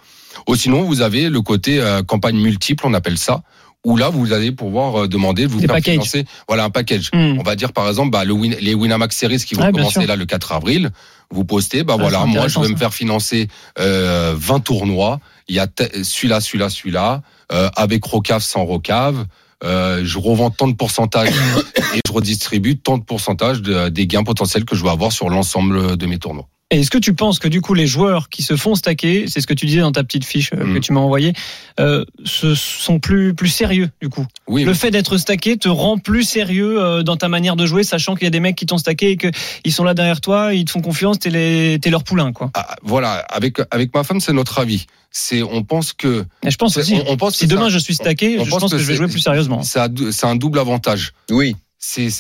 [0.50, 3.42] Ou sinon, vous avez le côté campagne multiple, on appelle ça,
[3.84, 6.26] où là, vous allez pouvoir euh, demander de vous faire financer.
[6.48, 7.10] Voilà, un package.
[7.14, 7.38] Hmm.
[7.40, 10.08] On va dire, par exemple, bah, le win, les Winamax Series qui vont commencer sûr.
[10.08, 10.92] là le 4 avril.
[11.32, 13.48] Vous postez, bah Ah, voilà, moi, je vais me faire financer
[13.80, 15.20] euh, 20 tournois.
[15.48, 15.68] Il y a
[16.04, 17.22] celui-là, celui-là, celui-là,
[17.52, 19.26] euh, avec Rocave, sans Rocave.
[19.64, 21.30] Euh, je revends tant de pourcentage
[21.96, 25.30] et je redistribue tant de pourcentage de- des gains potentiels que je vais avoir sur
[25.30, 26.48] l'ensemble de mes tournois.
[26.74, 29.42] Et est-ce que tu penses que du coup les joueurs qui se font stacker, c'est
[29.42, 30.74] ce que tu disais dans ta petite fiche euh, Mm.
[30.74, 31.34] que tu m'as envoyée,
[31.82, 34.26] euh, se sont plus plus sérieux du coup?
[34.48, 37.84] Oui, Le fait d'être stacké te rend plus sérieux euh, dans ta manière de jouer,
[37.84, 39.28] sachant qu'il y a des mecs qui t'ont stacké et que
[39.66, 42.52] ils sont là derrière toi, ils te font confiance, t'es les t'es leur poulain quoi.
[42.54, 44.86] Ah, voilà, avec avec ma femme, c'est notre avis.
[45.14, 46.94] C'est, on pense que Et je pense aussi.
[47.06, 48.84] on, on pense si que demain ça- je suis stacké, on je pense que, je
[48.86, 49.60] vais jouer plus sérieusement.
[49.60, 51.12] Un, c'est un double avantage.
[51.30, 51.58] Oui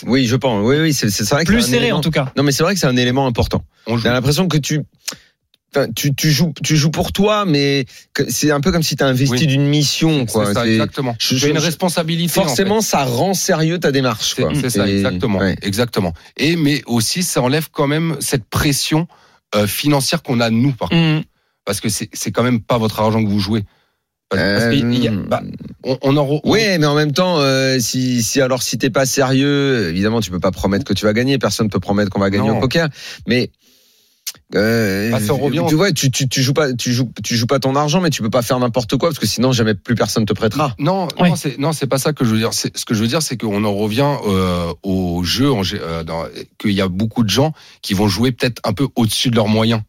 [0.08, 2.32] Oui je pense oui oui c'est c'est vrai que Plus serré élément- en tout cas.
[2.36, 3.64] Non mais c'est vrai que c'est un élément important.
[3.88, 3.98] on.
[3.98, 4.82] J'ai l'impression que tu
[5.74, 7.86] Enfin, tu, tu joues tu joues pour toi mais
[8.28, 9.48] c'est un peu comme si tu as investi Oui.
[9.48, 10.48] d'une mission quoi.
[10.48, 11.16] C'est ça, exactement.
[11.18, 12.40] Tu as une responsabilité.
[12.40, 12.48] en fait.
[12.50, 15.56] Forcément ça rend sérieux ta démarche C'est ça, exactement, ouais.
[15.62, 16.14] exactement.
[16.36, 19.08] Et mais aussi, ça enlève quand même cette pression
[19.56, 21.20] euh, financière qu'on a nous, par contre.
[21.20, 21.24] Mm.
[21.64, 23.64] parce que c'est c'est quand même pas votre argent que vous jouez.
[24.32, 25.42] Parce, y a- Euh, bah,
[25.84, 28.78] on, on en re- on- Oui, mais en même temps, euh, si, si alors si
[28.78, 31.38] t'es pas sérieux, évidemment, tu peux pas promettre que tu vas gagner.
[31.38, 32.58] Personne peut promettre qu'on va gagner Non.
[32.58, 32.88] au poker.
[33.28, 33.52] Mais
[34.56, 35.64] euh, Ah, revient.
[35.68, 38.10] tu vois, tu, tu, tu joues pas, tu joues, tu joues pas ton argent, mais
[38.10, 40.76] tu peux pas faire n'importe quoi parce que sinon jamais plus personne te prêtera.
[40.80, 41.30] Non, Ouais.
[41.30, 42.54] non, c'est non, c'est pas ça que je veux dire.
[42.54, 46.04] C'est- Ce que je veux dire, c'est qu'on en revient euh, au jeu, euh,
[46.60, 49.48] qu'il y a beaucoup de gens qui vont jouer peut-être un peu au-dessus de leurs
[49.48, 49.82] moyens.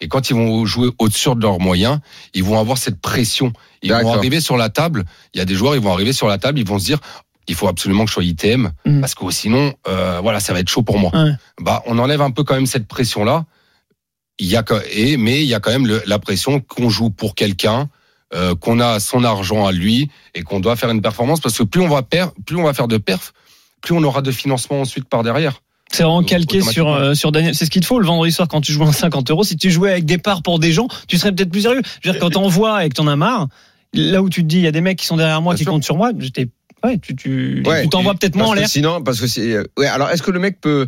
[0.00, 2.00] Et quand ils vont jouer au-dessus de leurs moyens,
[2.34, 3.52] ils vont avoir cette pression.
[3.82, 5.04] Ils vont arriver sur la table.
[5.34, 6.98] Il y a des joueurs, ils vont arriver sur la table, ils vont se dire,
[7.46, 9.00] il faut absolument que je sois ITM Mhm.
[9.00, 11.10] parce que sinon, euh, voilà, ça va être chaud pour moi.
[11.14, 11.32] Ouais.
[11.60, 13.44] Bah, on enlève un peu quand même cette pression là.
[14.38, 17.10] Il y a et mais il y a quand même le- la pression qu'on joue
[17.10, 17.88] pour quelqu'un,
[18.34, 21.62] euh, qu'on a son argent à lui et qu'on doit faire une performance parce que
[21.62, 23.32] plus on va per, plus on va faire de perf,
[23.80, 25.60] plus on aura de financement ensuite par derrière.
[25.94, 27.54] C'est vraiment calqué sur euh, sur Daniel.
[27.54, 29.44] C'est ce qu'il te faut le vendredi soir quand tu joues à 50 euros.
[29.44, 31.82] Si tu jouais avec des parts pour des gens, tu serais peut-être plus sérieux.
[32.02, 33.48] Je veux dire quand t'en vois et que t'en as marre,
[33.94, 35.58] là où tu te dis il y a des mecs qui sont derrière moi Bien
[35.58, 35.72] qui sûr.
[35.72, 36.48] comptent sur moi, j'étais
[36.84, 37.82] ouais, tu tu Ouais.
[37.82, 39.86] tu t'envoies peut-être moins en l'air, sinon, parce que c'est, euh, ouais.
[39.86, 40.86] Alors, est-ce que le mec peut,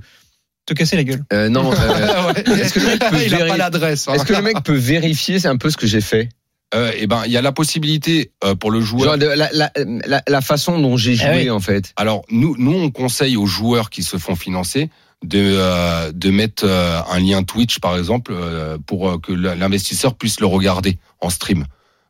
[0.66, 1.22] te casser la gueule.
[1.32, 2.98] euh, non, euh, est-ce que le mec
[3.50, 4.08] peut l'adresse.
[4.08, 4.14] hein.
[4.14, 6.28] est-ce que le mec peut vérifier C'est un peu ce que j'ai fait?
[6.74, 9.04] Euh, eh ben, il y a la possibilité euh, pour le joueur.
[9.10, 9.70] Genre de- la, la,
[10.06, 11.50] la, la façon dont j'ai Ah joué oui.
[11.50, 11.92] en fait.
[11.96, 14.90] Alors nous, nous, on conseille aux joueurs qui se font financer
[15.24, 20.14] de euh, de mettre euh, un lien Twitch par exemple euh, pour euh, que l'investisseur
[20.16, 21.66] puisse le regarder en stream.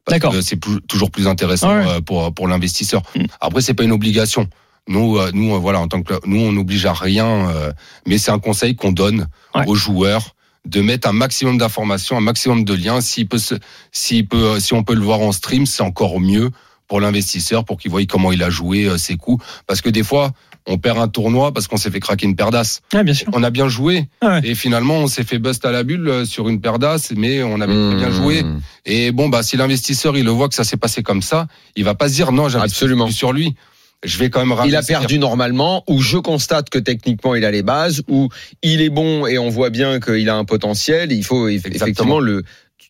[0.06, 0.32] Parce D'accord.
[0.32, 1.84] que c'est toujours plus intéressant Ouais.
[1.86, 3.02] euh, pour pour l'investisseur.
[3.14, 3.24] Mm.
[3.40, 4.48] Après, c'est pas une obligation.
[4.88, 7.72] Nous, euh, nous, euh, voilà, en tant que nous, on n'oblige à rien, euh,
[8.06, 9.64] mais c'est un conseil qu'on donne Ouais.
[9.66, 10.35] aux joueurs
[10.66, 13.00] de mettre un maximum d'informations, un maximum de liens.
[13.00, 13.54] S'il peut, se,
[13.92, 16.50] s'il peut, euh, si on peut le voir en stream, c'est encore mieux
[16.88, 19.44] pour l'investisseur, pour qu'il voie comment il a joué euh, ses coups.
[19.66, 20.32] Parce que des fois,
[20.66, 22.80] on perd un tournoi parce qu'on s'est fait craquer une d'as.
[22.92, 23.28] Ah, bien sûr.
[23.32, 24.40] On a bien joué Ah ouais.
[24.50, 27.60] et finalement on s'est fait bust à la bulle euh, sur une d'as, mais on
[27.60, 28.12] avait bien Mmh.
[28.12, 28.44] joué.
[28.84, 31.84] Et bon bah si l'investisseur il le voit que ça s'est passé comme ça, il
[31.84, 33.54] va pas se dire non plus sur lui.
[34.04, 37.50] Je vais quand même Il a perdu normalement, ou je constate que techniquement il a
[37.50, 38.28] les bases, ou
[38.62, 41.12] il est bon et on voit bien qu'il a un potentiel.
[41.12, 41.84] Il faut Exactement.
[41.84, 42.42] effectivement le.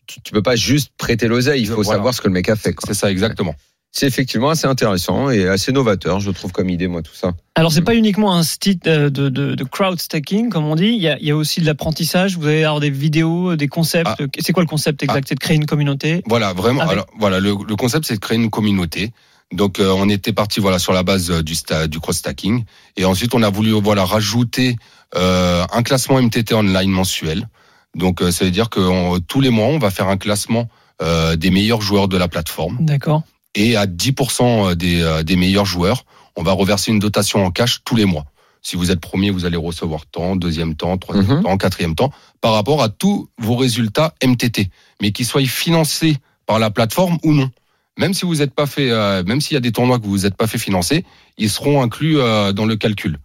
[0.05, 1.61] Tu, tu peux pas juste prêter l'oseille.
[1.61, 1.97] Il faut Voilà.
[1.97, 2.75] savoir ce que le mec a fait.
[2.85, 3.55] C'est ça exactement.
[3.91, 7.31] C'est effectivement assez intéressant et assez novateur, je trouve comme idée moi tout ça.
[7.55, 10.87] Alors, c'est pas uniquement un site euh, de, de, de crowd stacking, comme on dit.
[10.89, 12.37] Il y a, il y a aussi de l'apprentissage.
[12.37, 14.07] Vous allez avoir des vidéos, des concepts.
[14.19, 14.25] Ah.
[14.39, 15.25] C'est quoi le concept exact?
[15.29, 16.21] C'est de créer une communauté.
[16.27, 16.81] Voilà, vraiment.
[16.81, 19.11] Avec- Alors, voilà, le, le concept, c'est de créer une communauté.
[19.53, 21.55] Donc, euh, on était parti voilà sur la base euh, du
[21.89, 22.65] du cross stacking,
[22.97, 24.75] et ensuite on a voulu voilà rajouter
[25.15, 27.47] euh, un classement MTT online mensuel.
[27.95, 30.67] Donc, euh, ça veut dire que on- tous les mois, on va faire un classement
[31.01, 33.23] euh, des meilleurs joueurs de la plateforme, D'accord.
[33.55, 36.03] et à 10% des euh, des meilleurs joueurs,
[36.35, 38.25] on va reverser une dotation en cash tous les mois.
[38.61, 41.43] Si vous êtes premier, vous allez recevoir temps, deuxième temps, troisième Mhm.
[41.43, 44.69] temps, quatrième temps, par rapport à tous vos résultats MTT,
[45.01, 47.49] mais qu'ils soient financés par la plateforme ou non.
[47.97, 50.19] Même si vous n'êtes pas fait, euh, même s'il y a des tournois que vous
[50.19, 51.03] n'êtes pas fait financer,
[51.37, 53.19] ils seront inclus euh, dans le calcul.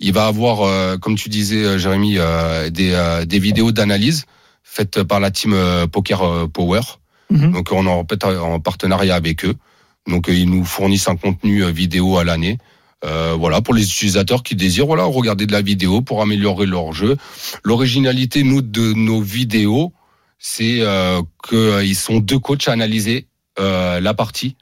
[0.00, 4.26] Il va avoir, euh, comme tu disais, euh, Jérémy, euh, des, euh, des vidéos d'analyse
[4.62, 5.54] faites par la team
[5.92, 6.80] Poker Power.
[7.30, 7.52] Mhm.
[7.52, 9.54] Donc on est en, partenariat avec eux.
[10.08, 12.58] Donc ils nous fournissent un contenu vidéo à l'année.
[13.04, 16.92] Euh, voilà pour les utilisateurs qui désirent voilà regarder de la vidéo pour améliorer leur
[16.92, 17.16] jeu.
[17.62, 19.92] L'originalité nous de nos vidéos,
[20.38, 23.26] c'est euh, qu'ils sont deux coachs à analyser
[23.58, 24.56] euh, la partie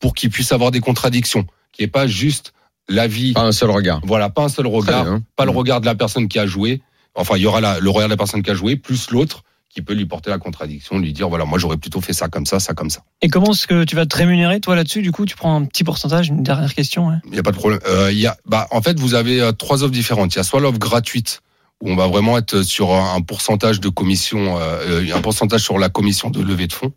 [0.00, 2.52] pour qu'ils puissent avoir des contradictions, qui est pas juste
[2.88, 3.32] l'avis.
[3.32, 4.00] Pas un seul regard.
[4.04, 5.22] Voilà, pas un seul regard, bien.
[5.36, 5.56] pas le Mhm.
[5.56, 6.80] regard de la personne qui a joué.
[7.14, 9.42] Enfin, il y aura la- le regard de la personne qui a joué plus l'autre
[9.70, 12.46] qui peut lui porter la contradiction, lui dire voilà, moi j'aurais plutôt fait ça comme
[12.46, 13.02] ça, ça comme ça.
[13.20, 15.02] Et comment est-ce que tu vas te rémunérer, toi, là-dessus?
[15.02, 16.28] Du coup, tu prends un petit pourcentage.
[16.28, 17.10] Une dernière question.
[17.10, 17.20] hein.
[17.26, 17.80] Il n'y a pas de problème.
[17.86, 20.32] Euh, il y a, bah, en fait, vous avez euh, trois offres différentes.
[20.34, 21.42] Il y a soit l'offre gratuite
[21.82, 25.90] où on va vraiment être sur un pourcentage de commission, euh, un pourcentage sur la
[25.90, 26.92] commission de levée de fonds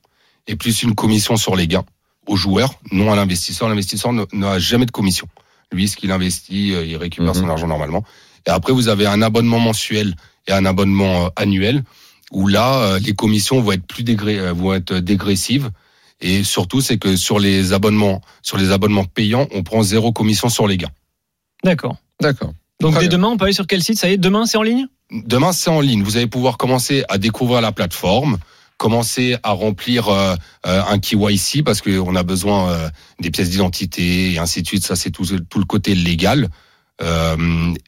[0.47, 1.85] et plus une commission sur les gains
[2.27, 3.67] aux joueurs, non à l'investisseur.
[3.69, 5.27] L'investisseur n'a jamais de commission.
[5.71, 7.41] Lui, ce qu'il investit, euh, il récupère Mhm.
[7.41, 8.03] son argent normalement.
[8.45, 10.15] Et après, vous avez un abonnement mensuel
[10.47, 11.83] et un abonnement euh, annuel
[12.31, 15.69] où là, euh, les commissions vont être plus dégré- vont être dégressives.
[16.21, 20.49] Et surtout, c'est que sur les abonnements, sur les abonnements payants, on prend zéro commission
[20.49, 20.91] sur les gains.
[21.63, 21.97] D'accord.
[22.21, 22.53] D'accord.
[22.79, 23.97] Donc, dès demain, on peut aller sur quel site?
[23.99, 24.87] Ça y est, demain, c'est en ligne?
[25.11, 26.03] Demain, c'est en ligne.
[26.03, 28.37] Vous allez pouvoir commencer à découvrir la plateforme,
[28.81, 32.89] commencer à remplir euh, euh, un KYC parce qu'on a besoin euh,
[33.19, 34.83] des pièces d'identité et ainsi de suite.
[34.83, 36.49] Ça, c'est tout, tout le côté légal.
[36.99, 37.35] Euh,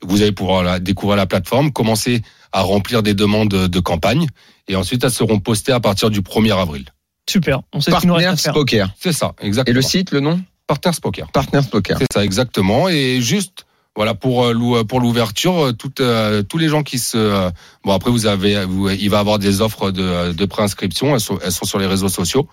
[0.04, 4.28] vous allez pouvoir la- découvrir la plateforme, commencer à remplir des demandes de, campagne
[4.68, 6.86] et ensuite, elles seront postées à partir du 1er avril.
[7.28, 7.62] Super.
[7.74, 8.54] On sait ce qu'il nous reste à Partners faire.
[8.54, 8.90] Poker.
[9.00, 9.76] C'est ça, Et exactement.
[9.76, 10.42] le site, le nom?
[10.68, 11.32] Partners Poker.
[11.32, 11.98] Partners Poker.
[11.98, 12.88] C'est ça, exactement.
[12.88, 17.52] Et juste, voilà, pour euh, pour l'ouverture, euh, toutes, euh, tous les gens qui se,
[17.84, 21.20] bon après vous avez, vous, il va y avoir des offres de, de préinscription, elles
[21.20, 22.48] sont, elles sont sur les réseaux sociaux.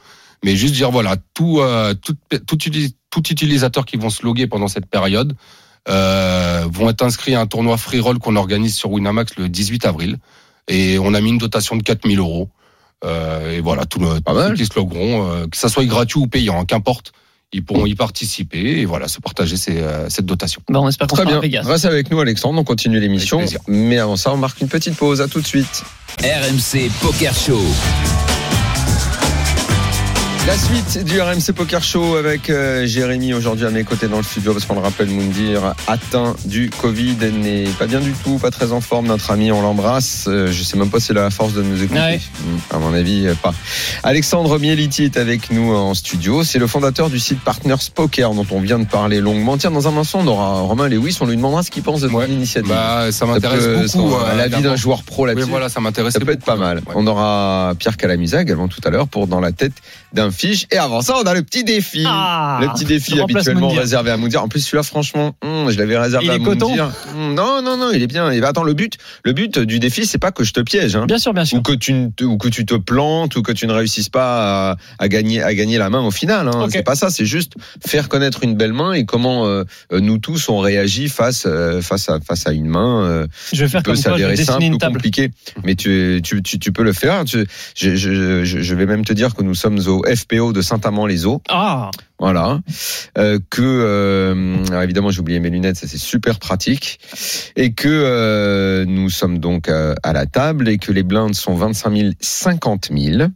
[0.45, 1.61] Mais juste dire voilà, tout,
[2.01, 2.57] tout, tout,
[3.11, 5.37] tout utilisateur qui vont se loguer pendant cette période
[5.89, 9.87] euh, vont être inscrits à un tournoi free roll qu'on organise sur Winamax le 18
[9.87, 10.19] avril.
[10.69, 12.49] Et on a mis une dotation de 4000 euros.
[13.05, 14.55] Euh, et voilà, tout le, Pas mal.
[14.55, 17.13] qui se logueront, euh, que ça soit gratuit ou payant, hein, qu'importe,
[17.53, 20.63] ils pourront y participer et voilà, se partager ces, euh, cette dotation.
[20.69, 21.41] Bah, on espère qu'on Très bien.
[21.41, 21.63] Vegas.
[21.65, 22.61] Reste avec nous, Alexandre.
[22.61, 23.45] On continue l'émission.
[23.67, 25.21] Mais avant ça, on marque une petite pause.
[25.21, 25.83] À tout de suite.
[26.23, 27.61] RMC Poker Show.
[30.47, 34.23] La suite du RMC Poker Show avec euh, Jérémy aujourd'hui à mes côtés dans le
[34.23, 38.51] studio parce qu'on le rappelle, Moundir atteint du Covid, n'est pas bien du tout, pas
[38.51, 39.07] très en forme.
[39.07, 40.25] Notre ami, on l'embrasse.
[40.29, 42.01] Euh, je sais même pas s'il a la force de nous écouter.
[42.01, 42.21] Ouais.
[42.41, 43.53] Hmm, À mon avis, euh, pas.
[44.03, 46.43] Alexandre Mieliti est avec nous en studio.
[46.43, 49.59] C'est le fondateur du site Partners Poker dont on vient de parler longuement.
[49.59, 51.19] Tiens, dans un instant, on aura Romain Lewis.
[51.21, 52.29] On lui demandera ce qu'il pense de Ouais.
[52.29, 52.71] initiative.
[52.71, 53.89] Bah, ça m'intéresse beaucoup.
[53.89, 55.51] son- euh, la vie d'un joueur pro Oui, là-dessus.
[55.51, 56.15] voilà, ça m'intéresse.
[56.15, 56.81] Ça peut être pas mal.
[56.95, 59.75] On aura Pierre Calamusa également tout à l'heure pour Dans la tête
[60.15, 60.67] d'un fiche.
[60.71, 62.05] Et avant ça, on a le petit défi.
[62.07, 64.43] Ah, le petit défi habituellement réservé à Moundir.
[64.43, 66.91] En plus, celui-là, franchement, hum, je l'avais réservé Il à est coton Moundir.
[67.15, 68.31] Hum, non, non, non, il est bien.
[68.31, 70.97] Et bah, attends, le but, le but du défi, c'est pas que je te piège.
[70.97, 71.07] Hein.
[71.07, 71.59] Bien sûr, bien sûr.
[71.59, 74.77] Ou que, tu ou que tu te plantes ou que tu ne réussisses pas à,
[74.99, 76.49] à gagner, à gagner la main au final.
[76.49, 76.67] Hein.
[76.71, 77.53] C'est pas ça, c'est juste
[77.87, 81.81] faire connaître une belle main et comment euh, euh, nous tous on réagit face, euh,
[81.83, 83.03] face, à, face à une main.
[83.05, 84.95] euh, Je vais faire comme toi, je vais simple une ou table.
[84.95, 85.31] compliqué.
[85.65, 87.25] Mais tu, tu, tu, tu peux le faire.
[87.27, 87.41] Je,
[87.75, 91.43] je, je, je vais même te dire que nous sommes au FPO de Saint-Amand-les-Eaux.
[91.49, 92.61] Ah, Voilà.
[93.19, 97.01] Euh, que, euh, alors évidemment, j'ai oublié mes lunettes, ça c'est super pratique.
[97.57, 101.55] Et que euh, nous sommes donc euh, à la table et que les blindes sont
[101.55, 103.29] 25 000, 50 000.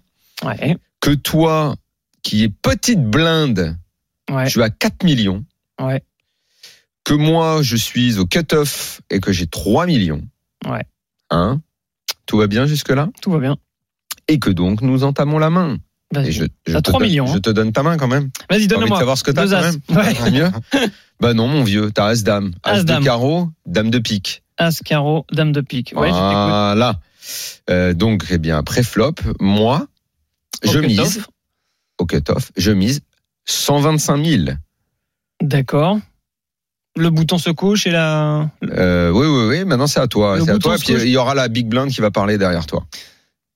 [0.44, 1.74] ouais, Que toi,
[2.22, 3.76] qui es petite blinde,
[4.30, 5.44] ouais, tu as 4 millions.
[5.80, 6.02] ouais.
[7.04, 10.22] que moi je suis au cut-off et que j'ai 3 millions.
[10.66, 10.84] Ouais.
[11.30, 11.60] Hein?
[12.26, 13.08] Tout va bien jusque-là?
[13.20, 13.56] Tout va bien.
[14.28, 15.76] Et que donc nous entamons la main.
[16.22, 17.40] Et je, te 3 donne- millions, Je hein.
[17.40, 18.30] te donne ta main quand même.
[18.50, 18.98] Vas-y, donne-moi.
[18.98, 19.62] savoir ce que t'as Deux quand as.
[19.62, 20.30] même Ouais.
[20.30, 20.50] Mieux.
[21.20, 22.52] Bah non, mon vieux, t'as As-Dame.
[22.64, 23.00] As, As-Dame.
[23.00, 24.42] de carreau, Dame de pique.
[24.58, 25.92] As, carreau, dame de pique.
[25.96, 26.98] Ouais, voilà.
[27.70, 29.86] Euh, donc, eh bien, pré-flop, moi,
[30.64, 31.24] Au je mise,
[31.98, 33.00] au cut-off, je mise
[33.46, 34.42] 125 000.
[35.40, 35.98] D'accord.
[36.96, 38.50] Le bouton se couche et la.
[38.70, 40.38] Euh, oui, oui, oui, maintenant c'est à toi.
[40.44, 42.84] C'est à puis il y aura la Big Blind qui va parler derrière toi.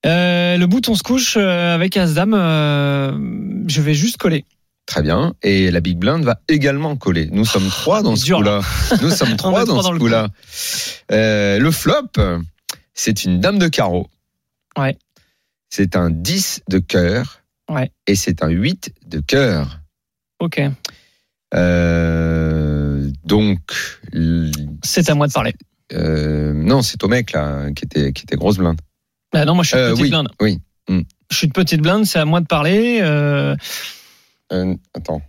[0.06, 2.34] Euh, le bouton se couche euh, avec As-Dame.
[2.34, 4.44] euh, je vais juste coller.
[4.86, 5.34] Très bien.
[5.42, 7.28] Et la Big Blind va également coller.
[7.32, 8.60] Nous sommes trois dans ce coup-là.
[9.02, 10.28] Nous sommes trois dans ce coup-là.
[11.12, 12.06] Euh, le flop,
[12.94, 14.08] c'est une dame de carreau.
[14.78, 14.96] Ouais.
[15.68, 17.42] C'est un 10 de cœur.
[17.68, 17.90] Ouais.
[18.06, 19.80] Et c'est un 8 de cœur.
[20.40, 20.62] Ok.
[21.54, 23.60] Euh, donc,
[24.82, 25.54] C'est à moi de parler.
[25.92, 28.80] euh, non, c'est au mec là qui était qui était grosse blinde.
[29.32, 30.28] Bah non, moi je suis de Euh, petite oui, blinde.
[30.40, 30.58] oui.
[31.30, 33.00] Je suis de petite blinde, c'est à moi de parler.
[33.02, 33.54] euh,
[34.52, 35.20] Euh, attends.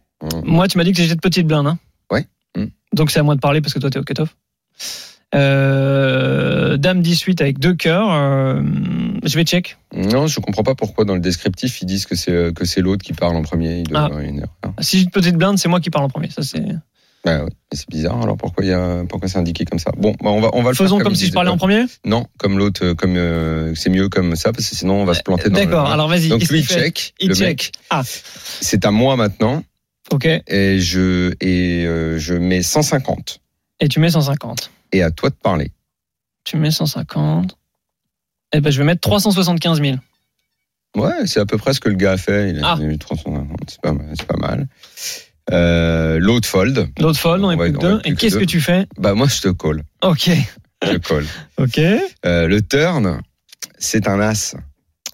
[0.45, 1.67] moi, tu m'as dit que j'étais de petite blinde.
[1.67, 1.77] Hein
[2.11, 2.25] Ouais.
[2.55, 2.65] Mm.
[2.93, 4.35] Donc c'est à moi de parler parce que toi t'es au cut-off.
[5.35, 8.11] Euh, dame 18 avec deux cœurs.
[8.11, 8.61] euh,
[9.23, 9.77] je vais check.
[9.93, 13.03] Non, je comprends pas pourquoi dans le descriptif ils disent que c'est que c'est l'autre
[13.03, 13.79] qui parle en premier.
[13.81, 14.05] Il doit y Ah.
[14.05, 14.45] avoir une.
[14.79, 16.29] Si j'ai de petite blinde, c'est moi qui parle en premier.
[16.31, 16.63] Ça c'est.
[17.25, 18.21] Bah ouais, c'est bizarre.
[18.21, 19.91] Alors pourquoi il y a pourquoi c'est indiqué comme ça?
[19.97, 21.83] Bon, bah on va on va le Faisons faire comme si je parlais en premier?
[22.05, 25.13] Non, comme l'autre, euh, comme euh, c'est mieux comme ça parce que sinon on va
[25.13, 25.45] se planter.
[25.45, 25.87] le- D'accord.
[25.91, 26.29] Alors vas-y.
[26.29, 27.13] Donc lui il check.
[27.19, 27.71] Il check.
[27.89, 28.03] Ah.
[28.05, 29.63] C'est à moi maintenant
[30.11, 30.25] Ok.
[30.25, 33.41] et je et euh, je mets 150
[33.81, 34.71] Et tu mets 150.
[34.93, 35.71] et à toi de parler.
[36.45, 37.57] Tu mets 150.
[38.53, 39.97] Eh ben je vais mettre 375 000.
[40.95, 42.49] Ouais, c'est à peu près ce que le gars a fait.
[42.51, 42.77] Il a Ah.
[42.81, 44.07] eu 350, c'est pas mal.
[44.17, 44.67] C'est pas mal.
[45.51, 46.89] Euh, l'autre fold.
[46.99, 48.01] L'autre fold, on est Ouais, plus que deux.
[48.05, 49.83] Et que qu'est-ce que tu fais Bah moi je te colle.
[50.01, 50.29] Ok.
[50.83, 51.25] Je colle.
[51.57, 51.77] Ok.
[51.79, 53.21] Euh, le turn,
[53.77, 54.55] c'est un as.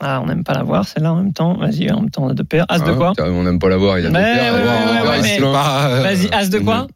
[0.02, 1.58] Ah, on n'aime pas la voir, celle-là en même temps.
[1.58, 2.66] Vas-y, en même temps, on a deux paires.
[2.68, 4.54] As de Hein, quoi On n'aime pas l'avoir, il a deux paires.
[4.54, 6.88] ouais, ouais, euh, Vas-y, As de quoi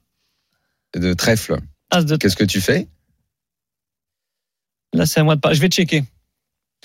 [0.95, 1.59] De trèfle.
[1.91, 2.17] As de.
[2.17, 2.87] Qu'est-ce que tu fais
[4.93, 5.53] Là, c'est à moi de pas.
[5.53, 6.03] Je vais checker.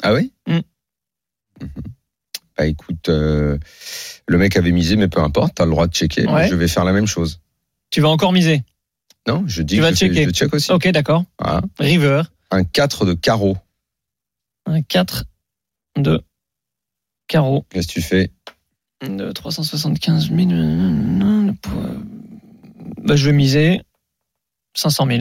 [0.03, 0.53] Ah oui Mm.
[1.63, 1.69] Mhm.
[2.57, 3.59] Bah écoute, euh,
[4.29, 6.27] le mec avait misé, mais peu importe, t'as le droit de checker.
[6.27, 6.49] Ouais.
[6.49, 7.41] Je vais faire la même chose.
[7.91, 8.63] Tu vas encore miser.
[9.27, 10.25] Non, je dis Tu que vas je, fais- checker.
[10.25, 10.71] je check aussi.
[10.73, 11.25] Ok, d'accord.
[11.41, 11.63] Voilà.
[11.79, 12.23] River.
[12.51, 13.57] Un 4 de carreau.
[14.67, 15.25] Un 4
[15.97, 16.23] de
[17.27, 17.65] carreau.
[17.71, 18.31] Qu'est-ce que tu fais?
[19.05, 20.51] De 375 000.
[20.53, 21.53] euh,
[23.03, 23.83] Bah, je vais miser
[24.75, 25.19] 500 000.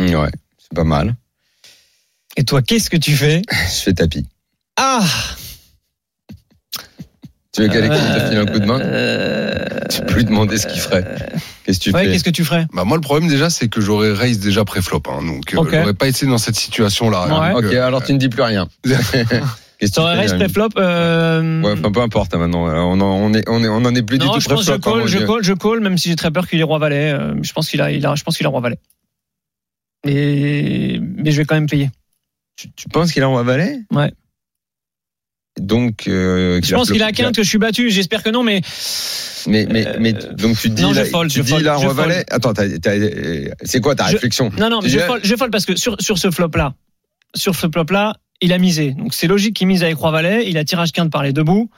[0.00, 1.14] Mm, Ouais, c'est pas mal.
[2.36, 3.42] Et toi, qu'est-ce que tu fais?
[3.50, 4.26] Je fais tapis.
[4.76, 5.04] Ah
[7.56, 9.54] Tu veux qu'Alexis te file un coup de main Euh,
[9.90, 11.04] Tu peux lui demander ce qu'il ferait.
[11.64, 12.66] Qu'est-ce que tu Ouais, fais qu'est-ce que tu ferais?
[12.72, 15.94] Bah moi le problème déjà c'est que j'aurais raise déjà pré-flop hein, donc euh, j'aurais
[15.94, 17.54] pas été dans cette situation là.
[17.54, 17.64] Ouais.
[17.66, 18.68] Ok, alors tu ne dis plus rien.
[18.84, 20.38] Qu'est-ce que tu T'aurais Jérémy?
[20.38, 22.66] pré-flop euh, Ouais, enfin peu importe hein, maintenant.
[22.66, 24.54] Alors, On en, on est, on est, on en est plus Non, du je tout
[24.54, 26.58] pense que je hein, call, je call, je call, même si j'ai très peur qu'il
[26.60, 27.12] ait roi valet.
[27.12, 28.78] euh, je pense qu'il a, il a, je pense qu'il a roi valet.
[30.06, 31.90] Et, mais je vais quand même payer.
[32.56, 34.12] Tu, tu penses qu'il a un valet Ouais.
[35.60, 37.90] Donc, euh, Je pense qu'il a quinte que je suis battu.
[37.90, 38.60] J'espère que non, mais
[39.46, 41.64] Mais, mais, Euh, mais donc tu dis, non, je là, fold, tu je dis je
[41.64, 41.96] fold.
[41.96, 42.24] valet.
[42.30, 42.52] Attends,
[43.62, 44.50] c'est quoi ta réflexion?
[44.58, 46.74] Non, non, mais je fold, je fold parce que sur, sur ce flop-là,
[47.34, 48.92] sur ce flop-là, il a misé.
[48.92, 50.44] Donc c'est logique qu'il mise avec roi valet.
[50.48, 51.70] Il a tirage quinte par les deux bouts.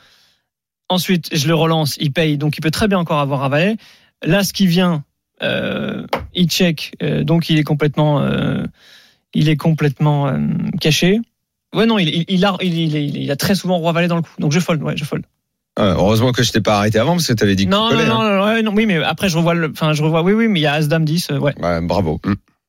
[0.88, 3.76] Ensuite, je le relance, il paye, donc il peut très bien encore avoir un valet.
[4.24, 5.04] Là, ce qui vient,
[5.42, 8.64] euh, il check, euh, donc il est complètement, euh,
[9.34, 10.32] il est complètement
[10.80, 11.20] caché.
[11.74, 14.08] Ouais, non, il, il, il a, il, il- il- il a très souvent roi valet
[14.08, 14.30] dans le coup.
[14.38, 15.24] Donc je fold, ouais, je fold.
[15.80, 17.94] Ah, heureusement que je t'ai pas arrêté avant parce que t'avais dit que Non, tu
[17.94, 18.08] non, collais.
[18.10, 18.36] non, hein.
[18.38, 20.60] non, ouais, non, oui, mais après je revois le, enfin je revois, oui, oui, mais
[20.60, 21.54] il y a as dame 10, euh, ouais.
[21.62, 22.20] Ouais, bravo.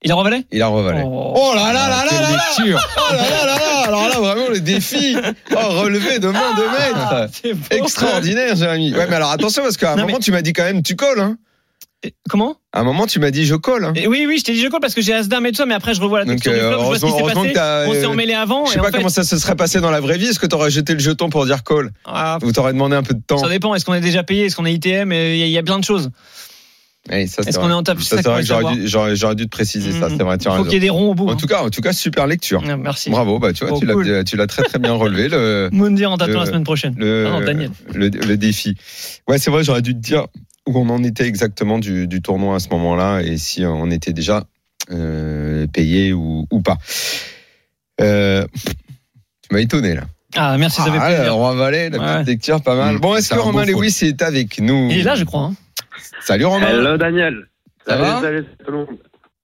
[0.04, 1.02] Il a roi valet Il a roi valet.
[1.06, 1.54] Oh.
[1.56, 4.60] là là là là là lecture Oh là là là là Alors là, vraiment, le
[4.62, 5.18] défi
[5.52, 7.66] Oh, relevé de main de maître C'est beau.
[7.84, 8.94] Extraordinaire, Jérémy.
[8.94, 10.84] Ouais, mais alors attention, parce qu'à un Non, moment, mais- tu m'as dit quand même,
[10.84, 11.20] tu colles.
[11.20, 11.38] Hein.
[12.30, 12.56] Comment?
[12.72, 13.84] À un moment, tu m'as dit, je colle.
[13.84, 13.94] Hein.
[13.96, 15.58] Et Oui, oui, je t'ai dit je colle parce que j'ai as dame et tout
[15.58, 17.44] ça, mais après je revois la Donc, du euh, flop, je vois ce qui heureusement,
[17.44, 17.90] s'est passé.
[17.90, 18.66] On s'est euh, emmêlé avant.
[18.66, 20.28] Je sais et en pas fait- comment ça se serait passé dans la vraie vie.
[20.28, 23.14] Est-ce que t'aurais jeté le jeton pour dire call Ah, Ou t'aurais demandé un peu
[23.14, 23.76] de temps ça dépend.
[23.76, 24.46] Est-ce qu'on est déjà payé?
[24.46, 26.10] Est-ce qu'on est ITM Il y, a- il y a plein de choses.
[27.10, 30.10] Ça, Est-ce qu'on est en table Ça, c'est vrai que j'aurais dû, te préciser ça.
[30.10, 30.18] Mhm.
[30.18, 31.28] C'est vrai, tu Il faut qu'il y ait des ronds au bout.
[31.30, 32.62] En tout cas, en tout cas, super lecture.
[32.66, 32.78] hein.
[32.78, 33.10] Merci.
[33.10, 34.48] Bravo, bah tu vois, Oh, tu l'as, cool.
[34.48, 36.94] très très bien relevé le, Moundir, on t'attend la semaine prochaine.
[36.98, 37.72] le, Ah Daniel.
[37.94, 38.76] le, le défi.
[39.28, 40.28] Ouais, c'est vrai, j'aurais dû te dire
[40.69, 44.13] où on en était exactement du, du tournoi à ce moment-là et si on était
[44.13, 44.43] déjà
[44.91, 46.77] euh, payé ou, ou pas.
[48.01, 48.45] Euh,
[49.41, 50.03] tu m'as étonné là.
[50.36, 51.25] Ah, merci, ça fait Ah, plaisir.
[51.25, 52.13] le Roi Valet, la Ouais.
[52.17, 52.95] petite lecture, pas mal.
[52.95, 55.45] Mmh, Bon, est-ce que Romain Lewis est avec nous Il est là, je crois.
[55.45, 55.53] hein.
[56.21, 56.67] Salut Romain.
[56.67, 57.47] Hello Daniel.
[57.86, 58.88] Ça salut, va salut tout le monde.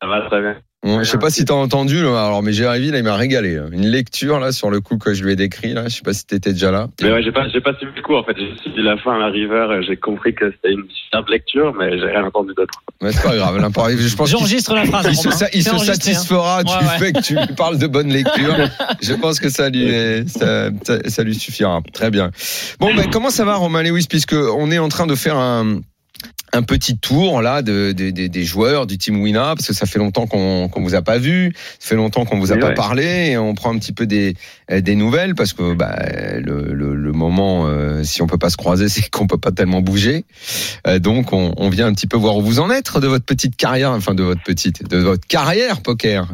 [0.01, 0.55] Ça va très bien.
[0.85, 3.57] Bon, Je sais pas si t'as entendu, là, alors mais Jérémy là, il m'a régalé.
[3.57, 3.69] hein.
[3.71, 5.87] Une lecture là sur le coup que je lui ai décrit là.
[5.87, 6.87] Je sais pas si t'étais déjà là.
[7.01, 8.33] Mais ouais, j'ai pas, j'ai pas suivi le coup en fait.
[8.37, 9.81] J'ai suivi la fin à la river.
[9.87, 12.73] J'ai compris que c'était une superbe lecture, mais j'ai rien entendu d'autre.
[13.01, 13.57] Mais c'est pas grave.
[13.57, 15.07] l'impar- Je pense J'enregistre la phrase.
[15.09, 15.77] il se, il hein.
[15.79, 16.97] satisfera du Ouais, ouais.
[16.99, 18.55] fait que tu lui parles de bonne lecture.
[19.01, 21.81] Je pense que ça lui, est- ça, ça- ça lui suffira.
[21.93, 22.29] Très bien.
[22.79, 25.79] Bon, ben comment ça va, Romain Lewis, puisque on est en train de faire un
[26.53, 29.85] un petit tour là de, de- de- des joueurs du team Wina parce que ça
[29.85, 32.61] fait longtemps qu'on qu'on vous a pas vu, ça fait longtemps qu'on vous a Oui,
[32.61, 32.73] pas ouais.
[32.75, 34.35] parlé et on prend un petit peu des
[34.71, 35.95] des nouvelles parce que bah,
[36.39, 39.51] le, le, le moment euh, si on peut pas se croiser c'est qu'on peut pas
[39.51, 40.23] tellement bouger
[40.87, 43.25] Euh, donc on, on vient un petit peu voir où vous en êtes de votre
[43.25, 46.27] petite carrière enfin de votre petite de votre carrière poker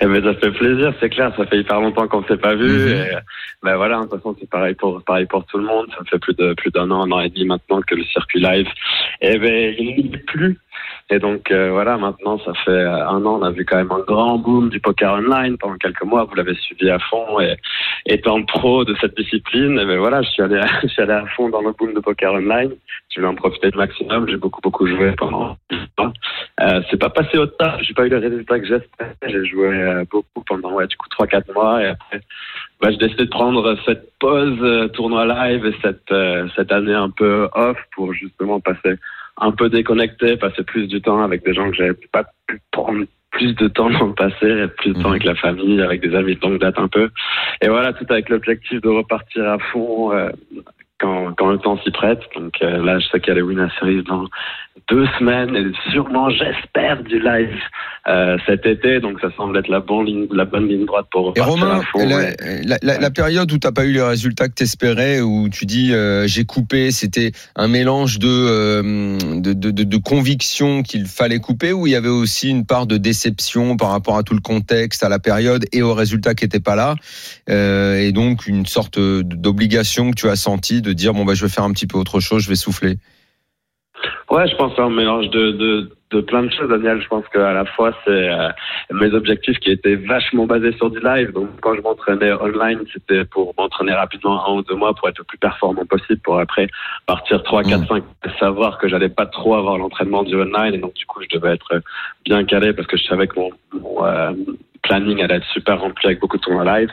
[0.00, 1.32] Eh ben, ça fait plaisir, c'est clair.
[1.36, 2.68] Ça fait hyper longtemps qu'on s'est pas vu.
[2.68, 2.88] Mhm.
[2.92, 3.08] Et,
[3.62, 5.86] ben voilà, de toute façon, c'est pareil pour pareil pour tout le monde.
[5.96, 8.40] Ça fait plus de plus d'un an, un an et demi maintenant que le circuit
[8.40, 8.68] live.
[9.20, 10.58] Et ben il n'y est plus.
[11.10, 13.90] Et donc euh, voilà, maintenant ça fait euh, un an, on a vu quand même
[13.90, 16.24] un grand boom du poker online pendant quelques mois.
[16.24, 17.56] Vous l'avez suivi à fond et
[18.06, 21.24] étant pro de cette discipline, et ben voilà, je suis allé je suis allé à
[21.34, 22.72] fond dans le boom de poker online.
[23.14, 24.28] Je vais en profiter le maximum.
[24.28, 25.56] J'ai beaucoup beaucoup joué pendant.
[26.60, 27.78] Euh, c'est pas passé au tas.
[27.80, 29.16] J'ai pas eu les résultats que j'espérais.
[29.26, 32.20] J'ai joué euh, beaucoup pendant ouais du coup trois quatre mois et après
[32.80, 36.94] bah, j'ai décidé de prendre cette pause euh, tournoi live et cette euh, cette année
[36.94, 38.96] un peu off pour justement passer
[39.40, 43.04] un peu déconnecté, passer plus du temps avec des gens que j'avais pas pu prendre
[43.30, 45.12] plus de temps dans le passé, plus de temps Mhm.
[45.12, 47.10] avec la famille, avec des amis de longue date un peu.
[47.60, 50.30] Et voilà, tout avec l'objectif de repartir à fond euh,
[50.98, 52.20] quand, quand le temps s'y prête.
[52.34, 54.24] Donc euh, là, je sais qu'il y a les Winner Series dans
[54.90, 57.54] deux semaines et sûrement, j'espère, du live
[58.08, 59.00] euh, cet été.
[59.00, 61.80] Donc ça semble être la bonne ligne, la bonne ligne droite pour et repartir Romain
[61.80, 62.06] à fond.
[62.08, 62.36] la, ouais.
[62.64, 65.92] la, la- la période où t'as pas eu les résultats que t'espérais où tu dis
[65.92, 71.38] euh, j'ai coupé c'était un mélange de euh, de, de, de, de conviction qu'il fallait
[71.40, 74.40] couper ou il y avait aussi une part de déception par rapport à tout le
[74.40, 76.94] contexte à la période et aux résultats qui étaient pas là?
[77.48, 81.50] Et donc une sorte d'obligation que tu as senti de dire bon bah je vais
[81.50, 82.96] faire un petit peu autre chose je vais souffler
[84.30, 87.00] Ouais, je pense c'est un mélange de, de, de plein de choses, Daniel.
[87.00, 88.50] Je pense qu'à la fois, c'est euh,
[88.92, 91.32] mes objectifs qui étaient vachement basés sur du live.
[91.32, 95.18] Donc, quand je m'entraînais online, c'était pour m'entraîner rapidement un ou deux mois pour être
[95.18, 96.68] le plus performant possible, pour après
[97.06, 97.86] partir 3, 4, Mm.
[97.86, 98.02] 5,
[98.38, 100.74] savoir que j'allais pas trop avoir l'entraînement du online.
[100.74, 101.80] Et donc, du coup, je devais être
[102.26, 104.32] bien calé parce que je savais que mon, mon euh,
[104.82, 106.90] planning allait être super rempli avec beaucoup de tournois live.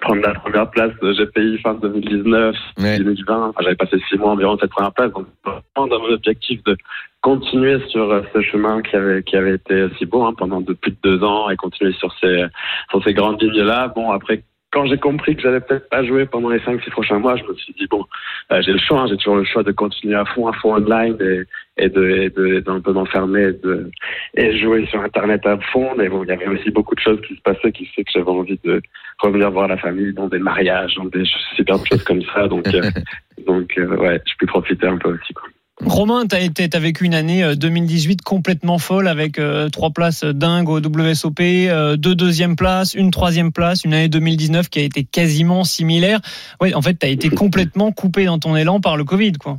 [0.00, 2.98] Prendre la première place de GPI fin 2019, Ouais.
[2.98, 3.48] 2020.
[3.48, 6.76] Enfin, j'avais passé six mois environ cette première place, donc vraiment dans mon objectif de
[7.22, 10.74] continuer sur euh, ce chemin qui avait qui avait été si beau hein, pendant de
[10.74, 12.44] plus de deux ans et continuer sur ces
[12.90, 13.88] sur ces grandes lignes là.
[13.88, 14.44] Bon après.
[14.76, 17.44] Quand j'ai compris que j'allais peut-être pas jouer pendant les cinq six prochains mois, je
[17.44, 18.04] me suis dit bon,
[18.52, 20.74] euh, j'ai le choix, hein, j'ai toujours le choix de continuer à fond, à fond
[20.74, 23.90] online et, et de et de d'un peu m'enfermer et de
[24.34, 25.94] et jouer sur internet à fond.
[25.96, 28.10] Mais bon, il y avait aussi beaucoup de choses qui se passaient qui fait que
[28.12, 28.82] j'avais envie de
[29.20, 32.46] revenir voir la famille dans des mariages, dans des super choses comme ça.
[32.46, 32.82] Donc euh,
[33.46, 35.32] donc euh, ouais, je peux profiter un peu aussi.
[35.32, 35.48] Quoi.
[35.84, 40.24] Romain, t'as été, t'as vécu une année euh, 2018 complètement folle avec euh, trois places
[40.24, 44.82] dingues au WSOP, euh, deux deuxième places, une troisième place, une année 2019 qui a
[44.82, 46.20] été quasiment similaire.
[46.62, 49.58] Ouais, en fait, t'as été complètement coupé dans ton élan par le Covid, quoi.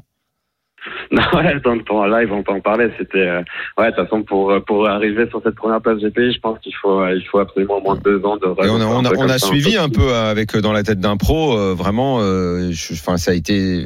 [1.11, 2.91] Non, ouais, dans ton live, on t'en parlait.
[2.97, 3.41] C'était, euh,
[3.77, 6.73] ouais, de toute façon, pour pour arriver sur cette première place GPI, je pense qu'il
[6.81, 8.45] faut euh, il faut absolument au moins deux ans de.
[8.65, 10.13] Et on a, on on suivi un peu.
[10.13, 12.19] avec euh, dans la tête d'un pro, euh, vraiment.
[12.21, 13.85] euh, je- Enfin, ça a été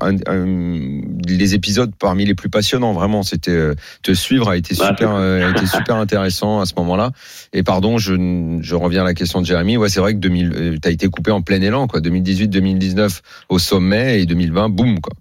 [0.00, 2.92] un- un- les épisodes parmi les plus passionnants.
[2.92, 6.66] Vraiment, c'était euh, te suivre a été Bah, super, euh, a été super intéressant à
[6.66, 7.10] ce moment-là.
[7.52, 9.76] Et pardon, je, je reviens à la question de Jérémy.
[9.76, 12.00] Ouais, c'est vrai que 2000, euh, t'as été coupé en plein élan, quoi.
[12.00, 15.12] 2018-2019 au sommet et 2020, boum, quoi.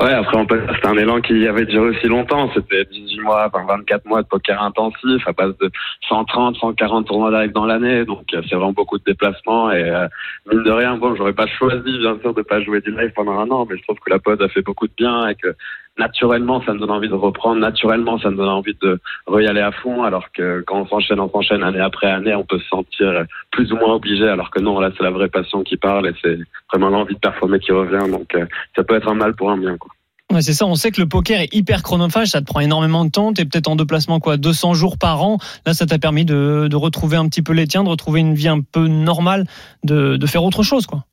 [0.00, 2.50] Ouais, après, on c'était un élan qui avait duré aussi longtemps.
[2.54, 5.70] C'était 18 mois, enfin 24 mois de poker intensif à base de
[6.08, 8.04] 130, 140 tournois live dans l'année.
[8.04, 9.70] Donc, euh, c'est vraiment beaucoup de déplacements.
[9.72, 10.06] Et euh,
[10.50, 13.38] mine de rien, bon, j'aurais pas choisi, bien sûr, de pas jouer du live pendant
[13.38, 15.54] un an, mais je trouve que la pause a fait beaucoup de bien et que
[15.98, 17.60] naturellement, ça me donne envie de reprendre.
[17.60, 20.02] Naturellement, ça me donne envie de re-y aller à fond.
[20.04, 23.72] Alors que quand on s'enchaîne, on s'enchaîne année après année, on peut se sentir plus
[23.72, 24.28] ou moins obligé.
[24.28, 26.38] Alors que non, là, c'est la vraie passion qui parle et c'est
[26.72, 28.10] vraiment l'envie de performer qui revient.
[28.10, 29.90] Donc, euh, ça peut être un mal pour un bien, quoi.
[30.40, 30.66] C'est ça.
[30.66, 32.28] On sait que le poker est hyper chronophage.
[32.28, 33.32] Ça te prend énormément de temps.
[33.32, 35.38] T'es peut-être en déplacement, quoi, 200 jours par an.
[35.64, 38.34] Là, ça t'a permis de, de retrouver un petit peu les tiens, de retrouver une
[38.34, 39.46] vie un peu normale,
[39.84, 41.04] de, de faire autre chose, quoi.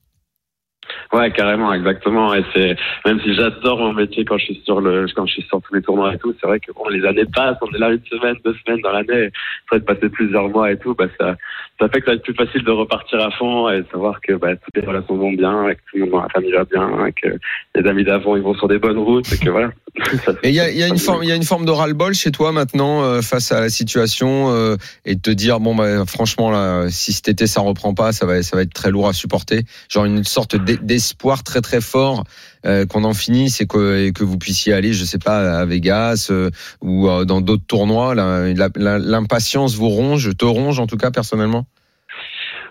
[1.13, 2.33] Ouais, carrément, exactement.
[2.33, 2.75] Et c'est
[3.05, 5.73] même si j'adore mon métier quand je suis sur le, quand je suis sur tous
[5.73, 8.05] les tournois et tout, c'est vrai que bon, les années passent, on est là une
[8.05, 9.31] semaine, deux semaines dans l'année,
[9.65, 11.36] après de passer plusieurs mois et tout, bah ça,
[11.79, 14.19] ça fait que ça va être plus facile de repartir à fond et de savoir
[14.21, 16.51] que bah, toutes les relations vont bien, et que tout le monde dans la famille
[16.51, 17.38] va bien, et que
[17.75, 19.71] les amis d'avant ils vont sur des bonnes routes, et que voilà.
[20.43, 22.13] et il y a, y a une forme, il y a une forme de ras-le-bol
[22.13, 24.75] chez toi maintenant euh, face à la situation euh,
[25.05, 28.25] et de te dire bon bah franchement là, si cet été ça reprend pas, ça
[28.25, 29.63] va, ça va être très lourd à supporter.
[29.89, 32.23] Genre une sorte d'espoir très très fort
[32.65, 36.30] euh, qu'on en finisse et que, que vous puissiez aller, je sais pas, à Vegas
[36.32, 36.49] euh,
[36.82, 38.15] ou euh, dans d'autres tournois.
[38.15, 41.65] L'impatience vous ronge, te ronge en tout cas personnellement.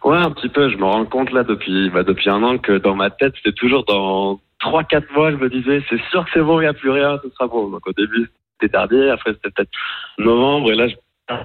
[0.05, 0.70] Ouais, un petit peu.
[0.70, 3.55] Je me rends compte là depuis bah, depuis un an que dans ma tête, c'était
[3.55, 6.68] toujours dans trois quatre mois, je me disais c'est sûr que c'est bon, il n'y
[6.68, 7.68] a plus rien, ce sera bon.
[7.68, 8.30] Donc au début
[8.61, 9.70] c'était dernier, après c'était peut-être
[10.18, 10.94] novembre et là je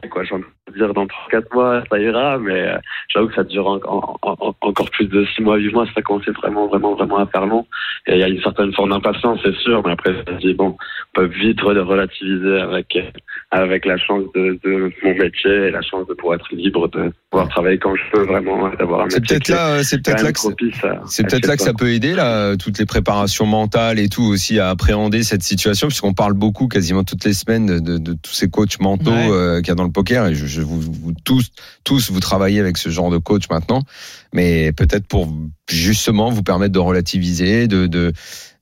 [0.10, 0.46] quoi, de
[0.78, 2.78] dire dans 3-4 mois, ça ira, mais euh,
[3.10, 6.96] j'avoue que ça dure encore plus de 6 mois, 8 mois, ça commence vraiment, vraiment,
[6.96, 7.66] vraiment à faire long.
[8.08, 10.76] Et il y a une certaine forme d'impatience, c'est sûr, mais après, je dis, bon,
[11.16, 12.98] on peut vite relativiser avec,
[13.52, 17.12] avec la chance de, de, mon métier et la chance de pouvoir être libre, de
[17.30, 19.20] pouvoir travailler quand je peux vraiment, d'avoir un métier.
[19.20, 20.32] C'est peut-être là, c'est peut-être là
[21.06, 24.60] c'est peut-être là que ça peut aider, là, toutes les préparations mentales et tout aussi
[24.60, 28.50] à appréhender cette situation, puisqu'on parle beaucoup quasiment toutes les semaines de, de, tous ces
[28.50, 33.10] coachs mentaux euh, dans le poker et je, vous, tous vous travaillez avec ce genre
[33.10, 33.84] de coach maintenant,
[34.34, 35.28] mais peut-être pour
[35.70, 37.88] justement vous permettre de relativiser, de,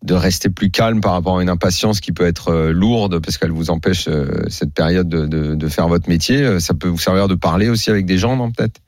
[0.04, 3.38] de rester plus calme par rapport à une impatience qui peut être euh, lourde parce
[3.38, 6.43] qu'elle vous empêche euh, cette période de, de, de, faire votre métier.
[6.43, 8.80] Euh, ça peut vous servir de parler aussi avec des gens, non peut-être?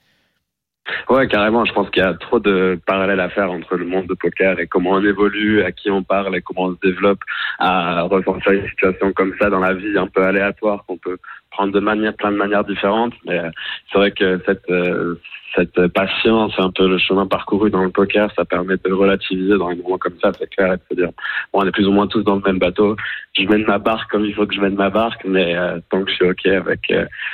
[1.10, 1.66] Ouais, carrément.
[1.66, 4.60] Je pense qu'il y a trop de parallèles à faire entre le monde de poker
[4.60, 7.20] et comment on évolue, à qui on parle et comment on se développe
[7.60, 11.18] à ressentir une situation comme ça dans la vie un peu aléatoire qu'on peut
[11.52, 13.14] prendre de manière, plein de manières différentes.
[13.26, 13.50] Mais euh,
[13.92, 15.16] c'est vrai que cette, euh,
[15.56, 19.70] cette patience, un peu le chemin parcouru dans le poker, ça permet de relativiser dans
[19.70, 21.12] un moment comme ça, c'est clair, et de se dire,
[21.54, 22.96] bon, on est plus ou moins tous dans le même bateau.
[23.38, 26.04] Je mène ma barque comme il faut que je mène ma barque, mais euh, tant
[26.04, 26.94] que je suis OK avec,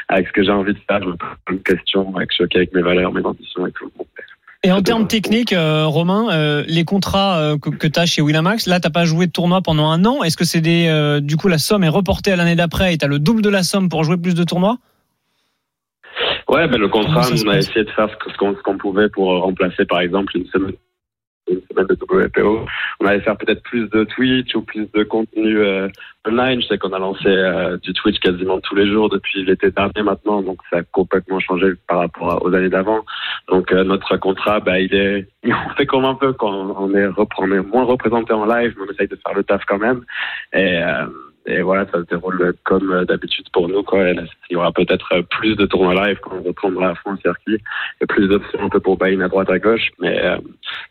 [0.10, 2.44] avec ce que j'ai envie de faire, je me pose une question, avec je suis
[2.44, 3.92] OK avec mes valeurs, mes ambitions et tout.
[4.66, 8.66] Et en termes techniques, euh, Romain, euh, les contrats euh, que, tu as chez Winamax,
[8.66, 10.24] là, tu pas joué de tournoi pendant un an.
[10.24, 11.20] Est-ce que c'est des.
[11.22, 13.50] du coup, la somme est reportée à l'année d'après et tu as le double de
[13.50, 14.78] la somme pour jouer plus de tournois?
[16.48, 20.00] Ouais, ben, le contrat, on a essayé de faire ce qu'on pouvait pour remplacer, par
[20.00, 20.74] exemple, une semaine
[21.48, 22.66] semaine WPO.
[23.00, 25.88] On allait faire peut-être plus de Twitch ou plus de contenu euh,
[26.28, 26.62] online.
[26.62, 30.04] Je sais qu'on a lancé euh, du Twitch quasiment tous les jours depuis l'été dernier
[30.04, 33.06] maintenant, donc ça a complètement changé par rapport aux années d'avant.
[33.50, 37.08] Donc euh, notre contrat, bah, il est, on fait comme un peu quand on est,
[37.38, 40.02] on est moins représenté en live, mais on essaye de faire le taf quand même.
[40.54, 40.80] Et
[41.48, 43.84] et voilà, ça se déroule comme d'habitude pour nous.
[43.84, 44.10] Quoi.
[44.10, 47.62] il y aura peut-être plus de tournois live quand on reprendra à fond le circuit,
[48.02, 49.90] et plus d'options un peu pour buy à droite à gauche.
[50.00, 50.38] Mais, euh,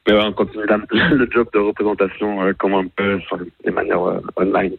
[0.06, 4.02] mais ouais, on continue le job de représentation euh, comme un peu sur les manières
[4.02, 4.72] euh, online.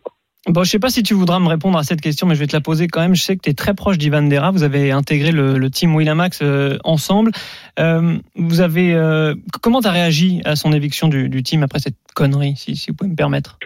[0.47, 2.47] Bon, je sais pas si tu voudras me répondre à cette question, mais je vais
[2.47, 3.15] te la poser quand même.
[3.15, 4.51] Je sais que tu es très proche d'Ivan Dera.
[4.51, 6.43] Vous avez intégré le, team Winamax
[6.84, 7.32] ensemble.
[7.80, 12.80] vous avez comment tu as réagi à son éviction du, team après cette connerie, si
[12.89, 13.57] vous pouvez me permettre?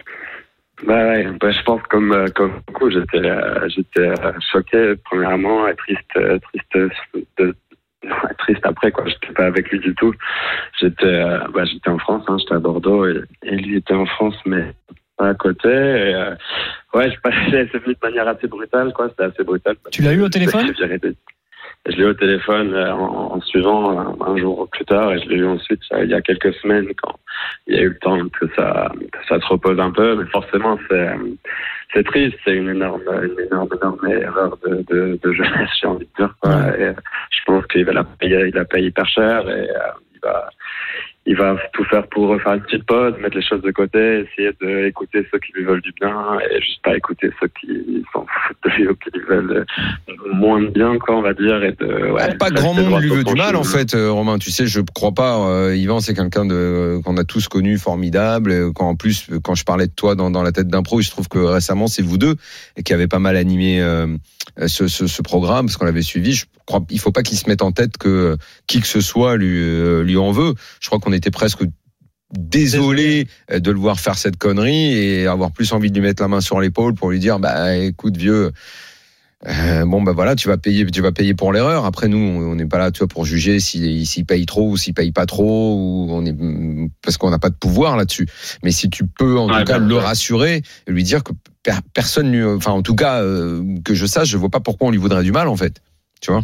[0.86, 5.68] Bah ouais, bah je pense comme euh, comme beaucoup, j'étais euh, j'étais euh, choqué premièrement
[5.68, 6.92] et triste triste
[7.38, 7.54] de,
[8.38, 9.04] triste après quoi.
[9.06, 10.14] J'étais pas avec lui du tout.
[10.80, 11.22] J'étais
[11.52, 14.72] bah j'étais en France, hein, j'étais à Bordeaux et, et, lui était en France mais
[15.16, 15.68] pas à côté.
[15.68, 16.14] Et,
[16.94, 19.08] ouais, je passais c'est venu de manière assez brutale quoi.
[19.10, 19.76] C'était assez brutal.
[19.90, 20.72] Tu l'as eu au téléphone?
[21.86, 25.28] Je l'ai eu au téléphone euh, en, suivant euh, un, jour plus tard et je
[25.28, 27.18] l'ai eu ensuite il y a quelques semaines quand
[27.66, 28.92] il y a eu le temps que ça,
[29.28, 30.16] ça se repose un peu.
[30.16, 31.10] Mais forcément, c'est,
[31.94, 32.36] c'est triste.
[32.44, 36.34] C'est une énorme, une énorme, énorme erreur de, de, de jeunesse, j'ai envie de dire.
[36.78, 36.92] Et
[37.30, 40.50] je pense qu'il va la payer, il la paye hyper cher et euh, il va,
[41.26, 44.52] il va tout faire pour faire une petite pause, mettre les choses de côté, essayer
[44.60, 48.56] d'écouter ceux qui lui veulent du bien et juste pas écouter ceux qui s'en foutent
[48.64, 49.66] de lui ou qui lui veulent
[50.32, 51.62] moins de bien, quoi, on va dire.
[51.62, 54.38] Et de, ouais, pas grand monde lui veut du mal, en fait, euh, Romain.
[54.38, 55.46] Tu sais, je crois pas.
[55.46, 58.72] Euh, Yvan, c'est quelqu'un de qu'on a tous connu, formidable.
[58.74, 61.10] Quand en plus, quand je parlais de toi dans, dans la tête d'un pro, je
[61.10, 62.36] trouve que récemment, c'est vous deux
[62.84, 64.06] qui avez pas mal animé euh,
[64.66, 66.32] ce, ce, ce, programme parce qu'on l'avait suivi.
[66.32, 69.36] Je crois, il faut pas qu'il se mette en tête que qui que ce soit
[69.36, 70.54] lui lui en veut.
[70.80, 71.62] Je crois qu'on était presque
[72.32, 76.28] désolé de le voir faire cette connerie et avoir plus envie de lui mettre la
[76.28, 78.52] main sur l'épaule pour lui dire bah écoute vieux
[79.48, 81.86] euh, bon bah voilà tu vas payer tu vas payer pour l'erreur.
[81.86, 84.76] Après nous on n'est pas là tu vois pour juger s'il si, paye trop ou
[84.76, 86.36] s'il paye pas trop ou on est
[87.02, 88.26] parce qu'on n'a pas de pouvoir là-dessus.
[88.62, 91.32] Mais si tu peux en tout cas le rassurer et lui dire que
[91.94, 94.90] personne lui enfin en tout cas euh, que je sache je vois pas pourquoi on
[94.90, 95.80] lui voudrait du mal en fait.
[96.20, 96.42] Tu vois?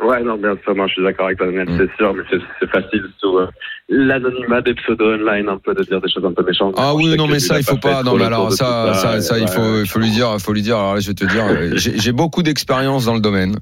[0.00, 1.78] Ouais, non, bien sûr, non, je suis d'accord avec toi, mm.
[1.78, 2.24] c'est sûr, mais
[2.58, 3.46] c'est facile sous, euh,
[3.88, 6.74] l'anonymat des pseudo online, un peu de dire des choses un peu méchantes.
[6.78, 8.02] Ah oui, non mais ça il faut pas.
[8.02, 10.62] Non mais alors ça, ça, ça, il faut, il faut lui dire, il faut lui
[10.62, 10.76] dire.
[10.76, 11.44] Alors là, je vais te dire,
[11.76, 13.56] j'ai j'ai beaucoup d'expérience dans le domaine,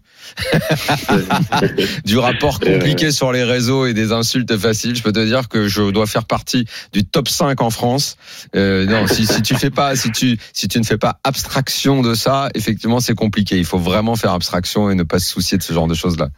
[2.05, 4.95] du rapport compliqué sur les réseaux et des insultes faciles.
[4.95, 8.17] Je peux te dire que je dois faire partie du top 5 en France.
[8.55, 12.03] Euh, non, si, si tu fais pas, si tu, si tu ne fais pas abstraction
[12.03, 13.57] de ça, effectivement, c'est compliqué.
[13.57, 16.19] Il faut vraiment faire abstraction et ne pas se soucier de ce genre de choses
[16.19, 16.29] là.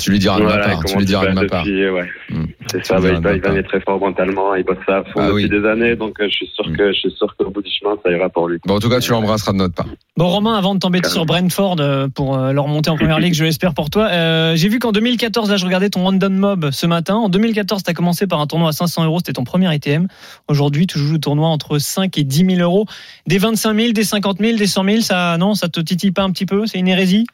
[0.00, 0.78] Tu lui diras de ma part.
[0.80, 1.64] Tu comment lui diras de ma part.
[1.66, 2.08] ouais.
[2.30, 2.44] Hmm.
[2.70, 5.10] C'est Tu ça, bah, il, ma il très fort mentalement, il bosse ça à fond
[5.18, 5.48] Ah depuis oui.
[5.50, 6.76] des années, donc euh, je suis sûr Hmm.
[6.76, 8.58] que je suis sûr qu'au bout du chemin, ça ira pour lui.
[8.64, 9.86] Bon, en tout cas, tu l'embrasseras de notre part.
[10.16, 13.34] Bon Romain, avant de t'embêter sur Brentford euh, pour euh, leur montée en première ligue,
[13.34, 14.08] je l'espère pour toi.
[14.10, 17.16] euh, J'ai vu qu'en 2014, là je regardais ton random mob ce matin.
[17.16, 20.06] En 2014, tu as commencé par un tournoi à 500 euros, c'était ton premier ITM.
[20.48, 22.86] Aujourd'hui, tu joues le tournoi entre 5 et 10 000 euros.
[23.26, 26.22] Des 25 000, des 50 000, des 100 000, ça, non, ça te titille pas
[26.22, 26.66] un petit peu?
[26.66, 27.26] C'est une hérésie?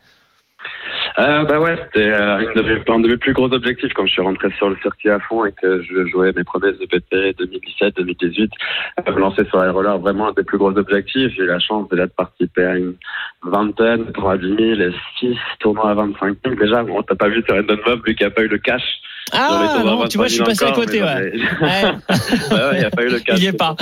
[1.19, 4.23] Euh, bah ouais, c'était euh, de un de mes plus gros objectifs quand je suis
[4.23, 8.51] rentré sur le circuit à fond et que je jouais mes premiers EPT 2017-2018.
[9.09, 11.33] Euh, me lancer sur rollers, vraiment un des plus gros objectifs.
[11.37, 12.95] J'ai eu la chance déjà de participer à une
[13.43, 16.55] vingtaine, de tournois à 10 000 et 6 tournois à 25 000.
[16.55, 18.59] Déjà, bon, t'as pas vu sur Random Mob, vu qu'il n'y a pas eu le
[18.59, 18.83] cash.
[19.33, 21.33] Ah non, tu vois, je suis 25 passé à 000 côté, ouais.
[21.61, 22.57] Ouais.
[22.57, 23.39] Ouais, il n'y a pas eu le cash.
[23.39, 23.75] Il y est pas.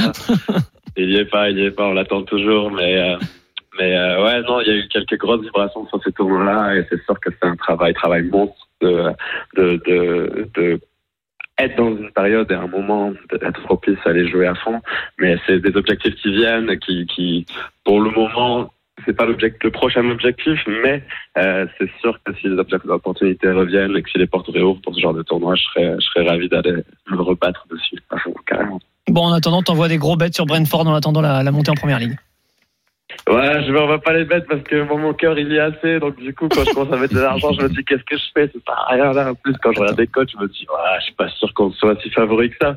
[0.97, 3.17] Il y est pas, il y est pas, on l'attend toujours, mais, euh,
[3.79, 6.87] mais euh, ouais, non, il y a eu quelques grosses vibrations sur ces tournois-là, et
[6.91, 9.13] c'est sûr que c'est un travail, travail monstre de,
[9.55, 10.81] de,
[11.59, 14.81] être dans une période et un moment d'être propice à aller jouer à fond,
[15.19, 17.47] mais c'est des objectifs qui viennent, qui, qui,
[17.85, 18.71] pour le moment,
[19.05, 21.03] c'est pas l'objectif, le prochain objectif, mais
[21.39, 24.95] euh, c'est sûr que si les d'opportunité reviennent et que si les portes réouvrent pour
[24.95, 28.35] ce genre de tournoi, je serais, je serais ravi d'aller me rebattre dessus, à fond,
[28.47, 28.81] carrément.
[29.09, 31.99] Bon, en attendant, t'envoies des gros bêtes sur Brentford en attendant la, montée en première
[31.99, 32.17] ligue.
[33.29, 35.57] Ouais, je vais, on va pas les mettre parce que bon, mon cœur il y
[35.57, 35.99] est assez.
[35.99, 38.17] Donc du coup, quand je commence à mettre de l'argent, je me dis qu'est-ce que
[38.17, 38.49] je fais?
[38.53, 39.31] C'est pas rien là.
[39.31, 41.53] En plus, quand je regarde des coachs, je me dis ouais, je suis pas sûr
[41.55, 42.77] qu'on soit si favori que ça.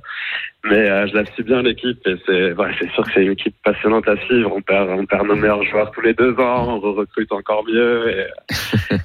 [0.65, 3.33] Mais euh, je la suis bien l'équipe et c'est ouais, c'est sûr que c'est une
[3.33, 4.51] équipe passionnante à suivre.
[4.55, 8.09] On perd on perd nos meilleurs joueurs tous les deux ans, on recrute encore mieux
[8.09, 8.25] et,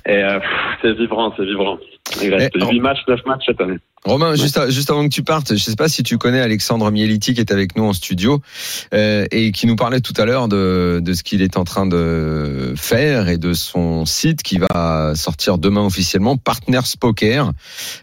[0.07, 0.39] et euh,
[0.82, 1.78] c'est vibrant, c'est vibrant.
[2.23, 3.79] Il reste Eh, 8 matchs, 9 matchs cette année.
[4.05, 6.91] Romain, juste, à- juste avant que tu partes, je sais pas si tu connais Alexandre
[6.91, 8.43] Mieliti qui est avec nous en studio
[8.93, 11.87] euh, et qui nous parlait tout à l'heure de, de ce qu'il est en train
[11.87, 17.47] de faire et de son site qui va sortir demain officiellement, Partners Poker.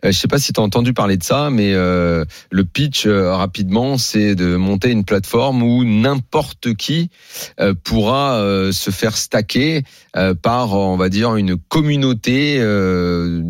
[0.04, 3.06] Euh, je sais pas si tu as entendu parler de ça, mais euh, le pitch
[3.06, 7.12] euh, rapidement, c'est de monter une plateforme où n'importe qui
[7.60, 9.84] euh, pourra euh, se faire stacker
[10.18, 13.44] euh, par, on va dire, une communauté euh,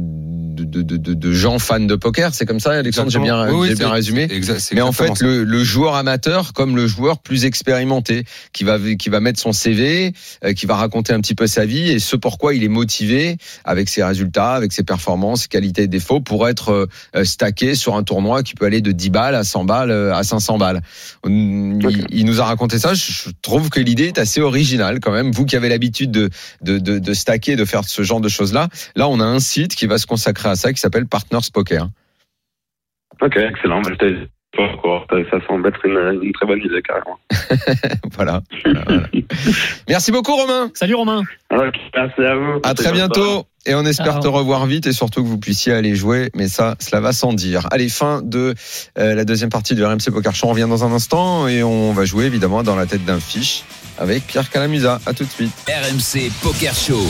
[0.66, 2.34] de, de, de, de gens fans de poker.
[2.34, 4.28] C'est comme ça, Alexandre, j'ai bien, Oui, oui, j'ai c'est- bien résumé.
[4.32, 8.78] exact- Mais en fait, le, le joueur amateur comme le joueur plus expérimenté, qui va
[8.98, 12.00] qui va mettre son CV, euh, qui va raconter un petit peu sa vie et
[12.00, 16.48] ce pourquoi il est motivé avec ses résultats, avec ses performances, qualités et défauts pour
[16.48, 16.86] être euh,
[17.16, 20.24] euh, stacké sur un tournoi qui peut aller de 10 balles à 100 balles à
[20.24, 20.82] 500 balles.
[21.28, 22.94] Il, il nous a raconté ça.
[22.94, 25.32] Je trouve que l'idée est assez originale quand même.
[25.32, 26.30] Vous qui avez l'habitude de,
[26.62, 29.40] de, de, de stacker, de faire ce genre de choses là, là on a un
[29.40, 31.88] site qui va se consacrer à ça qui s'appelle Partners Poker.
[33.22, 33.82] Ok, excellent.
[33.82, 33.92] Bah.
[35.30, 37.18] Ça semble être une, une très bonne idée carrément.
[38.16, 38.42] voilà.
[38.64, 39.08] Voilà, voilà.
[39.90, 40.72] Merci beaucoup Romain.
[40.74, 41.24] Salut Romain.
[41.52, 42.60] Ok, merci à vous.
[42.64, 43.46] À très bientôt.
[43.66, 44.24] Et on espère Alors.
[44.24, 46.32] te revoir vite et surtout que vous puissiez aller jouer.
[46.36, 47.68] Mais ça, cela va sans dire.
[47.72, 48.56] Allez, fin de
[48.98, 50.48] euh, la deuxième partie du RMC Poker Show.
[50.48, 53.64] On revient dans un instant et on va jouer évidemment dans la tête d'un fiche
[54.00, 55.00] avec Pierre Calamusa.
[55.06, 55.52] À tout de suite.
[55.68, 57.02] RMC Poker Show.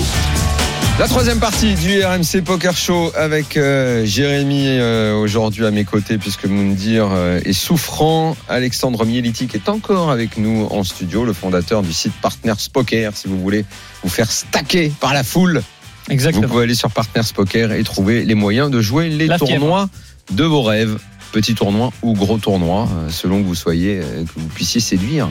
[0.99, 6.19] La troisième partie du RMC Poker Show avec euh, Jérémy euh, aujourd'hui à mes côtés
[6.19, 8.37] puisque Moundir euh, est souffrant.
[8.47, 13.13] Alexandre Mieliti qui est encore avec nous en studio, le fondateur du site Partners Poker.
[13.17, 13.65] Si vous voulez
[14.03, 15.63] vous faire stacker par la foule,
[16.07, 16.47] vous Exactement.
[16.47, 19.59] pouvez aller sur Partners Poker et trouver les moyens de jouer les La fièvre.
[19.59, 19.89] tournois
[20.31, 20.99] de vos rêves.
[21.31, 25.29] Petit tournoi ou gros tournoi, euh, selon que vous soyez, euh, que vous puissiez séduire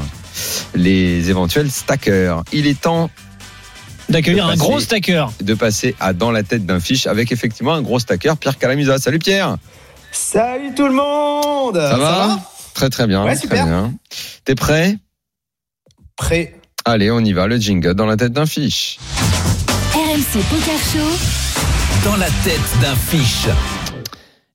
[0.74, 2.42] les éventuels stackers.
[2.54, 3.10] Il est temps
[4.10, 5.26] D'accueillir un gros stacker.
[5.40, 8.98] de passer à dans la tête d'un fiche avec effectivement un gros stacker, Pierre Calamusa.
[8.98, 9.56] Salut Pierre
[10.12, 12.40] Salut tout le monde Ça, va,
[12.74, 13.22] Très très bien.
[13.24, 13.64] Ouais, très super.
[13.64, 13.94] bien.
[14.44, 14.96] T'es prêt
[16.16, 16.54] Prêt
[16.84, 18.98] Allez, on y va, le jingle dans la tête d'un fiche.
[19.94, 22.08] RMC Poker Show.
[22.10, 23.46] Dans la tête d'un fiche.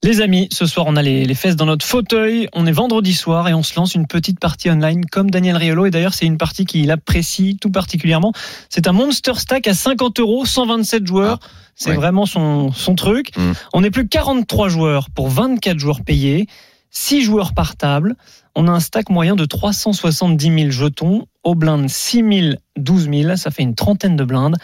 [0.06, 3.16] Les amis, ce soir on a les, les fesses dans notre fauteuil, on est vendredi
[3.16, 6.28] soir et on se lance une petite partie online comme Daniel Riolo et d'ailleurs c'est
[6.28, 8.32] une partie qu'il apprécie tout particulièrement.
[8.70, 11.40] C'est un Monster Stack à 50 euros, 127 joueurs,
[11.74, 11.96] c'est ouais.
[11.96, 13.36] vraiment son, son truc.
[13.36, 13.52] Mm.
[13.74, 16.46] On est plus que 43 joueurs pour 24 joueurs payés,
[16.92, 18.16] 6 joueurs par table,
[18.54, 23.36] on a un stack moyen de 370 000 jetons, au blind 6 000, 12 000,
[23.38, 24.58] ça fait une trentaine de blindes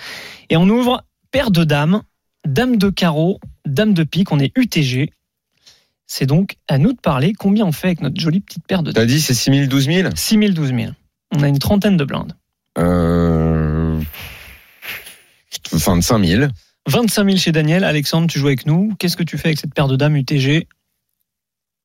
[0.52, 2.04] et on ouvre paire de dames,
[2.46, 5.10] dame de carreau, dame de pique, on est UTG.
[6.14, 8.92] C'est donc à nous de parler combien on fait avec notre jolie petite paire de
[8.92, 10.92] T'as dit c'est 6 000, 12 000 6 000, 12 000.
[11.34, 12.34] On a une trentaine de blindes.
[12.78, 14.02] euh...
[15.72, 16.52] 25 000.
[16.90, 17.86] 25 000 chez Daniel.
[17.86, 18.94] Alexandre, tu joues avec nous.
[19.00, 20.68] Qu'est-ce que tu fais avec cette paire de dames UTG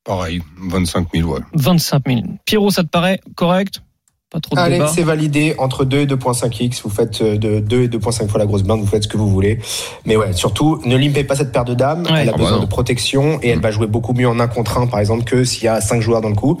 [0.03, 1.39] Pareil, 25 000, ouais.
[1.53, 2.21] 25 000.
[2.43, 3.81] Pierrot, ça te paraît correct?
[4.29, 4.87] Pas trop de Allez, débat.
[4.93, 6.81] c'est validé entre 2 et 2.5x.
[6.83, 9.15] Vous faites euh, de 2 et 2.5 fois la grosse blinde, vous faites ce que
[9.15, 9.57] vous voulez.
[10.05, 12.03] Mais ouais, surtout, ne limpez pas cette paire de dames.
[12.03, 12.23] Ouais.
[12.23, 14.47] Elle a Ah bah besoin de protection et elle va jouer beaucoup mieux en 1
[14.49, 16.59] contre 1, par exemple, que s'il y a 5 joueurs dans le coup.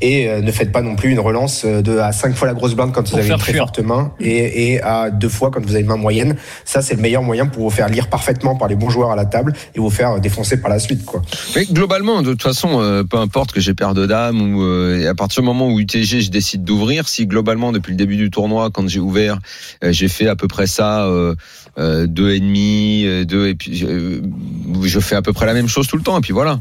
[0.00, 2.54] Et euh, ne faites pas non plus une relance euh, de à 5 fois la
[2.54, 3.64] grosse blinde quand vous avez une très fuir.
[3.64, 6.36] forte main et, et à 2 fois quand vous avez une main moyenne.
[6.64, 9.16] Ça, c'est le meilleur moyen pour vous faire lire parfaitement par les bons joueurs à
[9.16, 11.20] la table et vous faire défoncer par la suite, quoi.
[11.56, 15.10] Mais globalement, de toute façon, euh, peu importe que j'ai paire de dames ou euh,
[15.10, 18.30] à partir du moment où UTG je décide d'ouvrir, si globalement depuis le début du
[18.30, 19.38] tournoi, quand j'ai ouvert,
[19.82, 21.34] euh, j'ai fait à peu près ça, euh,
[21.78, 25.86] euh, deux et demi, deux et puis je fais à peu près la même chose
[25.88, 26.60] tout le temps et puis voilà.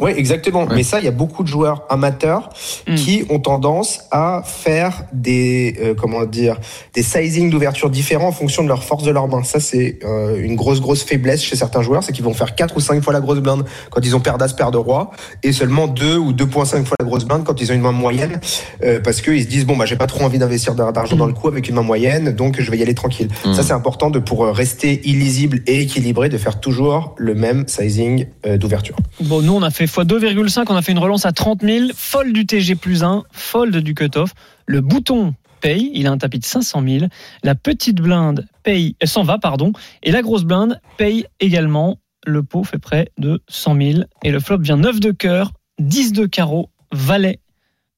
[0.00, 0.64] Oui, exactement.
[0.64, 0.74] Ouais.
[0.76, 2.50] Mais ça, il y a beaucoup de joueurs amateurs
[2.86, 2.94] Mm.
[2.94, 6.58] qui ont tendance à faire des euh, comment dire
[6.94, 9.42] des sizing d'ouverture différents en fonction de leur force de leur main.
[9.42, 12.76] Ça, c'est euh, une grosse grosse faiblesse chez certains joueurs, c'est qu'ils vont faire 4
[12.76, 15.10] ou 5 fois la grosse blinde quand ils ont paire d'as, paire de roi,
[15.42, 18.40] et seulement 2 ou 2.5 fois la grosse blinde quand ils ont une main moyenne,
[18.82, 21.26] euh, parce qu'ils se disent bon bah j'ai pas trop envie d'investir d'ar- d'argent dans
[21.26, 23.28] le coup avec une main moyenne, donc je vais y aller tranquille.
[23.44, 23.54] Mm.
[23.54, 27.64] Ça, c'est important de pour euh, rester illisible et équilibré, de faire toujours le même
[27.68, 28.96] sizing euh, d'ouverture.
[29.20, 30.66] Bon, nous, on a fait x2,5.
[30.68, 31.86] On a fait une relance à 30 000.
[31.94, 33.24] Fold du TG plus 1.
[33.32, 34.32] Fold du cutoff.
[34.66, 35.90] Le bouton paye.
[35.94, 37.06] Il a un tapis de 500 000.
[37.42, 39.72] La petite blinde paye, elle s'en va, pardon.
[40.02, 41.98] Et la grosse blinde paye également.
[42.26, 44.04] Le pot fait près de 100 000.
[44.22, 47.40] Et le flop vient 9 de cœur, 10 de carreau, valet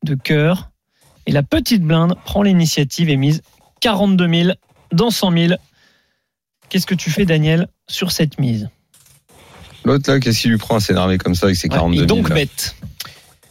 [0.05, 0.71] de cœur.
[1.27, 3.43] Et la petite blinde prend l'initiative et mise
[3.81, 4.51] 42 000
[4.93, 5.55] dans 100 000.
[6.69, 8.71] Qu'est-ce que tu fais, Daniel, sur cette mise?
[9.85, 12.07] L'autre là, qu'est-ce qu'il lui prend à s'énerver comme ça avec ses Ouais, 42 Et
[12.07, 12.75] 000 donc là bête.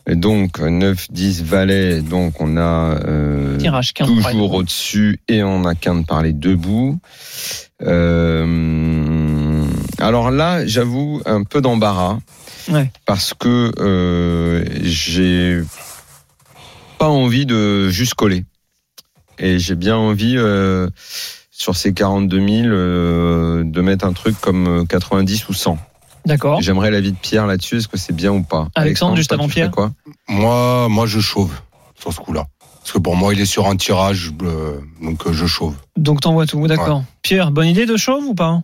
[0.08, 5.44] Et donc 9, 10 valets, donc on a euh, Tirage 15 par toujours au-dessus et
[5.44, 7.00] on a qu'un de parler debout.
[7.84, 9.66] Euh,
[10.00, 12.20] alors là, j'avoue un peu d'embarras
[12.70, 12.92] Ouais.
[13.08, 15.62] parce que euh, j'ai
[17.00, 18.46] pas envie de juste coller
[19.40, 20.88] et j'ai bien envie euh,
[21.52, 25.78] sur ces 42 000 euh, de mettre un truc comme euh, 90 ou 100.
[26.26, 26.62] D'accord.
[26.62, 27.78] J'aimerais l'avis de Pierre là-dessus.
[27.78, 29.72] Est-ce que c'est bien ou pas Alexandre, juste toi, avant Pierre.
[29.72, 29.92] quoi
[30.30, 31.52] Moi, moi, je chauve
[32.00, 32.46] sur ce coup-là.
[32.82, 35.76] Parce que pour moi, il est sur un tirage, euh, donc euh, je chauve.
[35.98, 37.04] Donc t'envoies tout, d'accord.
[37.22, 38.62] Pierre, bonne idée de chauve ou pas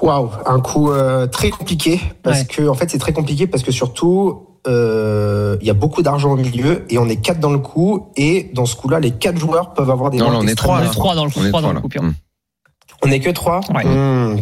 [0.00, 2.46] Waouh, un coup euh, très compliqué parce Ouais.
[2.46, 6.32] que en fait c'est très compliqué parce que surtout euh, il y a beaucoup d'argent
[6.32, 9.38] au milieu et on est quatre dans le coup et dans ce coup-là les quatre
[9.38, 10.90] joueurs peuvent avoir des Non, là, on est trois, On est là.
[10.90, 12.02] trois dans le coup, On est trois dans le coup, Pierre.
[12.02, 12.14] Hum.
[13.02, 13.60] On est que trois.
[13.74, 13.84] Ouais.
[13.84, 14.38] Hmm.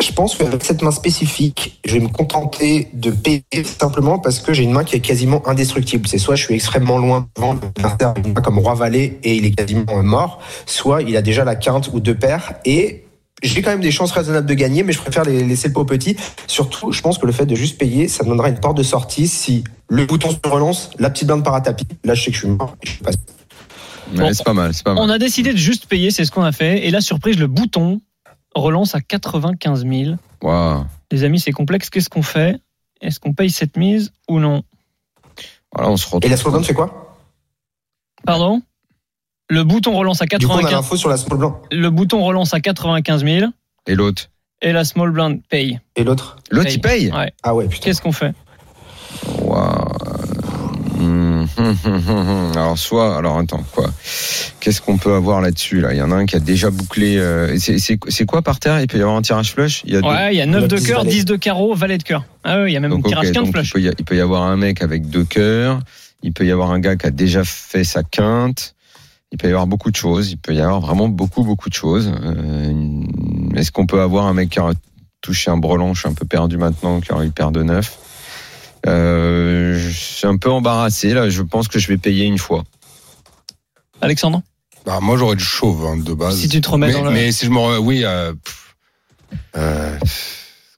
[0.00, 4.52] Je pense qu'avec cette main spécifique, je vais me contenter de payer simplement parce que
[4.52, 6.08] j'ai une main qui est quasiment indestructible.
[6.08, 9.84] C'est soit je suis extrêmement loin devant l'adversaire comme roi valet et il est quasiment
[9.90, 13.04] euh, mort, soit il a déjà la quinte ou deux paires et
[13.42, 15.84] j'ai quand même des chances raisonnables de gagner, mais je préfère les laisser le pot
[15.84, 16.16] petit.
[16.46, 18.82] Surtout, je pense que le fait de juste payer, ça me donnera une porte de
[18.82, 21.86] sortie si le bouton se relance, la petite blinde part à tapis.
[22.04, 22.74] Là, je sais que je suis mort.
[22.82, 23.18] et je suis passé.
[24.14, 25.02] Ouais, c'est pas mal, c'est pas mal.
[25.02, 26.86] On a décidé de juste payer, c'est ce qu'on a fait.
[26.86, 28.00] Et la surprise, le bouton
[28.54, 30.16] relance à 95 000.
[30.42, 30.84] Waouh.
[31.10, 31.90] Les amis, c'est complexe.
[31.90, 32.60] Qu'est-ce qu'on fait?
[33.00, 34.62] Est-ce qu'on paye cette mise ou non?
[35.74, 36.24] Voilà, on se retrouve.
[36.24, 37.16] Et la small blind fait quoi?
[38.24, 38.62] Pardon?
[39.48, 41.54] Le bouton relance à Du coup, on a 95 l'info sur la small blind.
[41.70, 43.50] Le bouton relance à 95 000
[43.86, 44.30] Et l'autre?
[44.62, 45.80] Et la small blind paye.
[45.96, 46.38] Et l'autre?
[46.50, 47.12] L'autre, il paye?
[47.12, 47.32] Ouais.
[47.42, 47.84] Ah ouais, putain.
[47.84, 48.34] Qu'est-ce qu'on fait?
[49.40, 49.84] Waouh.
[50.98, 52.52] Hum, hum, hum, hum, hum.
[52.56, 53.90] Alors soit, alors attends quoi?
[54.60, 55.92] Qu'est-ce qu'on peut avoir là-dessus là?
[55.92, 57.18] Il y en a un qui a déjà bouclé.
[57.18, 58.80] euh, c'est- quoi par terre?
[58.80, 59.82] Il peut y avoir un tirage flush?
[59.86, 61.10] Il y a Ouais, il y a 9 de 10 cœur, valets.
[61.10, 62.24] 10 de carreau, valet de cœur.
[62.44, 63.68] Ah oui, il y a même Donc, un tirage ok, 15 donc, flush.
[63.68, 65.80] il, peut y, il peut y avoir un mec avec deux cœurs.
[66.22, 68.74] Il peut y avoir un gars qui a déjà fait sa quinte.
[69.32, 70.30] Il peut y avoir beaucoup de choses.
[70.30, 72.10] Il peut y avoir vraiment beaucoup beaucoup de choses.
[72.24, 72.72] Euh,
[73.54, 74.70] Est-ce qu'on peut avoir un mec qui a
[75.20, 77.98] touché un brelan Je suis un peu perdu maintenant, qui aurait eu paire de neuf?
[78.86, 81.28] Euh, je suis un peu embarrassé là.
[81.28, 82.64] Je pense que je vais payer une fois.
[84.00, 84.42] Alexandre?
[84.84, 86.38] Bah, moi, j'aurais du chauve hein, de base.
[86.38, 88.76] Si tu te remets mais, dans le- mais si je me oui, euh, pff,
[89.56, 89.98] euh,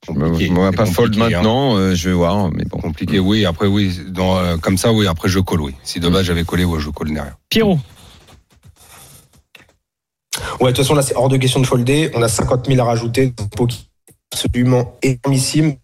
[0.07, 1.19] Je me, compliqué, c'est pas fold hein.
[1.19, 1.77] maintenant.
[1.77, 2.79] euh, je vais voir, mais bon.
[2.79, 3.45] Compliqué, oui.
[3.45, 5.07] Après, oui, dans, euh, comme ça, oui.
[5.07, 5.75] Après, je colle, oui.
[5.83, 7.37] Si de base j'avais collé, ouais, je colle derrière.
[7.51, 7.79] Pierrot?
[10.61, 12.11] Ouais, de toute façon, là, c'est hors de question de folder.
[12.15, 13.35] On a 50 000 à rajouter.
[13.39, 15.75] Un pot qui est absolument énormissime.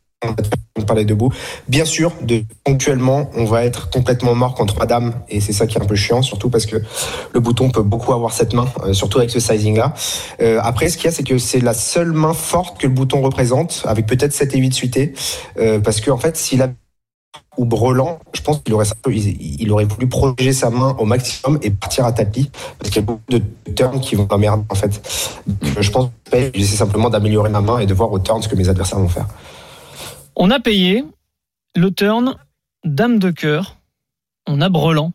[0.76, 1.32] On parlait debout.
[1.68, 5.78] Bien sûr, de, ponctuellement, on va être complètement mort contre Madame, et c'est ça qui
[5.78, 6.76] est un peu chiant, surtout parce que
[7.32, 9.94] le bouton peut beaucoup avoir cette main, euh, surtout avec ce sizing-là.
[10.40, 12.92] Euh, après, ce qu'il y a, c'est que c'est la seule main forte que le
[12.92, 15.14] bouton représente, avec peut-être 7 et 8 suités,
[15.58, 16.68] euh, parce que en fait, s'il a
[17.56, 22.12] ou Brelan, je pense qu'il aurait, voulu protéger sa main au maximum et partir à
[22.12, 23.40] tapis, parce qu'il y a beaucoup de
[23.74, 25.00] turns qui vont m'emmerder en fait.
[25.78, 28.56] Je pense que j'essaie simplement d'améliorer ma main et de voir au turn ce que
[28.56, 29.26] mes adversaires vont faire.
[30.36, 31.04] On a payé
[31.76, 32.36] le turn
[32.84, 33.76] Dame de cœur.
[34.46, 35.12] On a Brelan.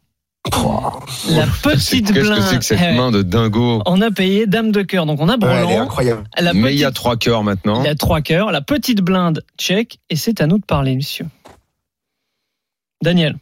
[1.29, 2.41] La petite Qu'est-ce que blinde.
[2.41, 5.05] c'est que cette Eh main de dingo On a payé Dame de cœur.
[5.05, 5.81] Donc on a Ouais, Brelan.
[5.83, 6.23] incroyable.
[6.39, 7.81] la Mais il y a trois cœurs maintenant.
[7.83, 8.51] il y a trois cœurs.
[8.51, 9.99] La petite blinde check.
[10.09, 11.25] Et c'est à nous de parler, monsieur.
[13.03, 13.35] Daniel.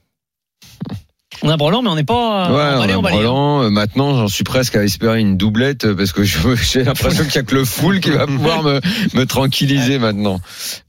[1.44, 2.52] On a Brelan, mais on n'est pas.
[2.52, 3.18] Ouais, allez, on on a aller.
[3.18, 3.62] Brelan.
[3.64, 7.36] Euh, Maintenant, j'en suis presque à espérer une doublette euh, parce que j'ai l'impression qu'il
[7.36, 8.80] y a que le full qui va pouvoir me,
[9.14, 10.40] me tranquilliser maintenant.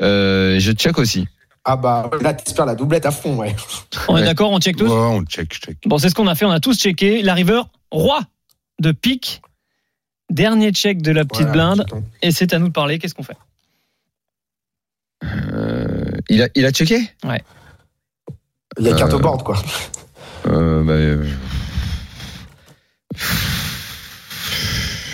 [0.03, 1.27] Euh, je check aussi.
[1.65, 3.55] Ah bah là, t'espères la doublette à fond, ouais.
[4.09, 4.27] On est Ouais.
[4.27, 5.77] d'accord, on check tous Ouais, on check, check.
[5.85, 6.47] Bon, c'est ce qu'on a fait.
[6.47, 7.21] On a tous checké.
[7.21, 8.21] La river, roi
[8.81, 9.43] de pique.
[10.31, 11.87] Dernier check de la petite Voilà, blinde.
[12.23, 12.99] Et c'est à nous de parler.
[12.99, 13.37] Qu'est-ce qu'on fait
[15.25, 17.01] Euh, il a, il a checké?
[18.79, 19.57] Il y a carte au Euh, board, quoi.
[20.47, 21.24] Euh, bah, euh,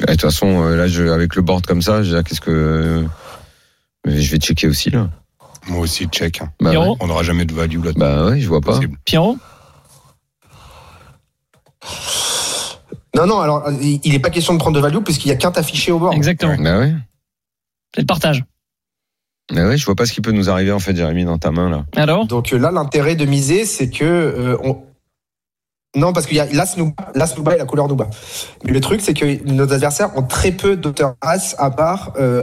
[0.00, 3.04] De toute façon, euh, là, je, avec le board comme ça, qu'est-ce que.
[4.04, 5.08] Je vais checker aussi, là.
[5.66, 6.40] Moi aussi, check.
[6.60, 6.96] Bah, Pierrot ouais.
[7.00, 7.92] On n'aura jamais de value là.
[7.96, 8.78] bah ouais, je vois pas.
[9.06, 9.38] Pierrot
[13.16, 15.36] Non, non, alors, il il est pas question de prendre de value puisqu'il y a
[15.36, 16.14] quinte affichée au board.
[16.14, 16.56] Exactement.
[16.58, 16.92] Bah ouais.
[17.94, 18.44] C'est le partage.
[19.52, 21.50] Bah ouais, je vois pas ce qui peut nous arriver, en fait, Jérémy, dans ta
[21.50, 21.84] main, là.
[21.96, 24.82] Alors Donc là, l'intérêt de miser, c'est que euh, on...
[25.94, 28.08] non, parce qu'il y a l'as Nouba, l'as Nouba et la couleur Nouba.
[28.64, 32.42] Mais le truc, c'est que nos adversaires ont très peu d'auteurs as à part euh,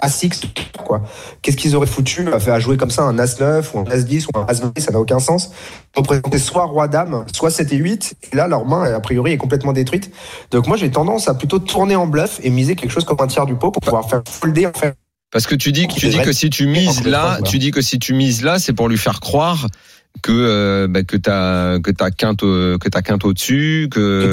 [0.00, 0.42] As-X,
[0.84, 1.02] quoi.
[1.40, 4.26] Qu'est-ce qu'ils auraient foutu à faire à jouer comme ça un As-9 ou un As-10
[4.26, 5.52] ou un As-20 Ça n'a aucun sens.
[5.96, 8.14] Ils représentaient soit Roi-Dame, soit 7 et 8.
[8.32, 10.10] Et là, leur main, a priori, est complètement détruite.
[10.50, 13.28] Donc moi, j'ai tendance à plutôt tourner en bluff et miser quelque chose comme un
[13.28, 14.94] tiers du pot pour pouvoir faire folder, en fait.
[15.30, 17.80] Parce que tu dis, que- tu dis que si tu mises là, tu dis que
[17.80, 19.68] si tu mises là, c'est pour lui faire croire
[20.22, 24.30] que euh, bah, que t'as que t'as quinte que t'as quinte au-dessus, que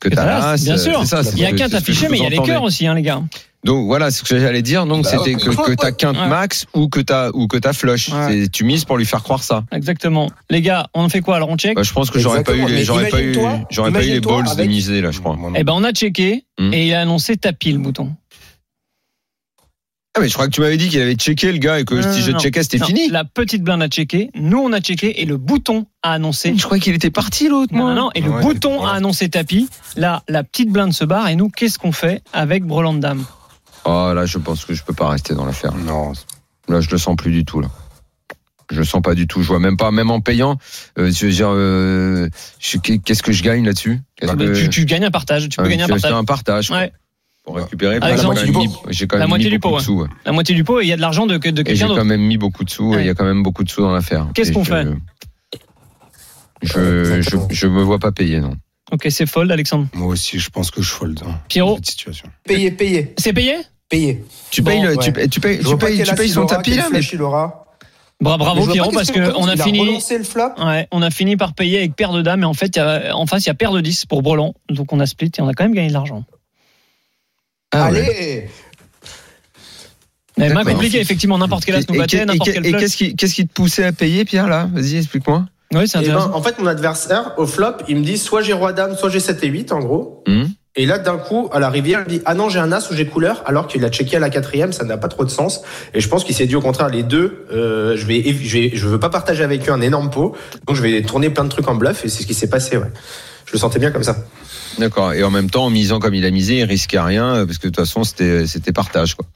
[0.00, 1.06] Que l'as, bien euh, sûr.
[1.06, 2.30] ça, Il y a ce que- qu'un c'est ce que affiché, mais il y a
[2.30, 3.22] les cœurs aussi, hein, les gars.
[3.64, 4.84] Donc voilà, c'est ce que j'allais dire.
[4.86, 6.26] Donc Bah, c'était que, que t'as quinte Ouais.
[6.26, 8.08] max ou que t'as ou que t'as flush.
[8.08, 8.48] Ouais.
[8.48, 9.62] Tu mises pour lui faire croire ça.
[9.70, 10.28] Exactement.
[10.50, 11.36] Les gars, on fait quoi?
[11.36, 11.76] Alors on check?
[11.76, 14.08] Bah, je pense que j'aurais pas eu les j'aurais pas eu imagine-toi- j'aurais pas eu
[14.08, 15.36] les balls de miser là, je crois.
[15.36, 15.52] Non.
[15.54, 16.72] Eh ben on a checké Hmm.
[16.74, 18.12] et il a annoncé tapis le bouton.
[20.14, 21.94] Ah mais je crois que tu m'avais dit qu'il avait checké le gars et que
[21.94, 22.38] Non, si non, je non.
[22.38, 23.08] checkais c'était Non, fini.
[23.08, 26.52] La petite blinde a checké, nous on a checké et le bouton a annoncé.
[26.54, 27.94] Je crois qu'il était parti l'autre Non, moi.
[27.94, 29.70] non, non, et le Ouais, bouton a annoncé tapis.
[29.96, 33.24] Là, la petite blinde se barre et nous, qu'est-ce qu'on fait avec Breland Dame
[33.86, 35.74] Oh là, je pense que je peux pas rester dans l'affaire.
[35.74, 36.12] Non,
[36.68, 37.68] Là, je le sens plus du tout là.
[38.70, 39.42] Je le sens pas du tout.
[39.42, 40.56] Je vois même pas, même en payant.
[40.98, 42.28] euh, je veux dire, euh,
[43.04, 44.00] qu'est-ce que je gagne là-dessus?
[44.22, 46.12] Ah, bah, que- tu, tu gagnes un partage, tu peux Euh, gagner un partage.
[46.12, 46.92] un partage Ouais.
[47.44, 47.98] Pour récupérer.
[48.00, 49.78] Alexandre, J'ai quand même du mis- J'ai quand La même moitié mis du beaucoup pot,
[49.80, 50.00] de sous.
[50.02, 50.08] ouais.
[50.24, 51.86] La moitié du pot et il y a de l'argent de, de Et j'ai quelqu'un
[51.86, 52.04] quand d'autre.
[52.04, 52.94] même mis beaucoup de sous.
[52.94, 53.00] et.
[53.00, 54.28] Il y a quand même beaucoup de sous dans l'affaire.
[54.34, 54.86] Qu'est-ce qu'on fait
[56.62, 57.48] je, je, Exactement.
[57.50, 58.54] je me vois pas payer, non.
[58.92, 59.86] Ok, c'est fold, Alexandre.
[59.94, 62.28] moi aussi, je pense que je fold hein, Pierrot, cette situation.
[62.44, 63.56] Payé, payé, c'est payé
[63.88, 64.24] payé.
[64.50, 65.04] Tu Bon, payes, le- ouais.
[65.04, 67.00] tu, payes- tu payes, tu payes, tu son tapis là, mais.
[68.22, 69.80] Bra- Bravo Pierrot parce qu'on a il fini.
[69.80, 70.52] relancé le flop.
[70.64, 73.14] Ouais, on a fini par payer avec paire de dames et en fait, y a-
[73.16, 74.54] en face, il y a paire de 10 pour Brelan.
[74.70, 76.24] Donc on a split et on a quand même gagné de l'argent.
[77.72, 77.98] Ah ouais.
[77.98, 78.48] Allez
[80.38, 80.72] Mais main D'accord.
[80.74, 83.46] compliqué, effectivement, n'importe quel as nous battait, et- n'importe quel Et qu'est-ce qui, qu'est-ce qui
[83.46, 84.68] te poussait à payer, Pierre, là?
[84.72, 85.44] Vas-y, explique-moi.
[85.74, 86.34] Oui, c'est Eh ben, intéressant.
[86.36, 89.20] en fait, mon adversaire, au flop, il me dit soit j'ai roi dame, soit j'ai
[89.20, 90.22] 7 et 8, en gros.
[90.28, 90.48] Hum.
[90.74, 92.90] Et là, d'un coup, à la rivière, il me dit Ah non, j'ai un as
[92.90, 95.30] ou j'ai couleur, alors qu'il a checké à la quatrième, ça n'a pas trop de
[95.30, 95.60] sens.
[95.92, 98.70] Et je pense qu'il s'est dit au contraire, les deux, euh, je vais, je vais,
[98.74, 100.34] je veux pas partager avec eux un énorme pot,
[100.66, 102.78] donc je vais tourner plein de trucs en bluff, et c'est ce qui s'est passé,
[102.78, 102.90] ouais.
[103.46, 104.16] Je le sentais bien comme ça.
[104.78, 105.12] D'accord.
[105.12, 107.58] Et en même temps, en misant comme il a misé, il risquait rien, euh, parce
[107.58, 109.26] que de toute façon, c'était, c'était partage, quoi.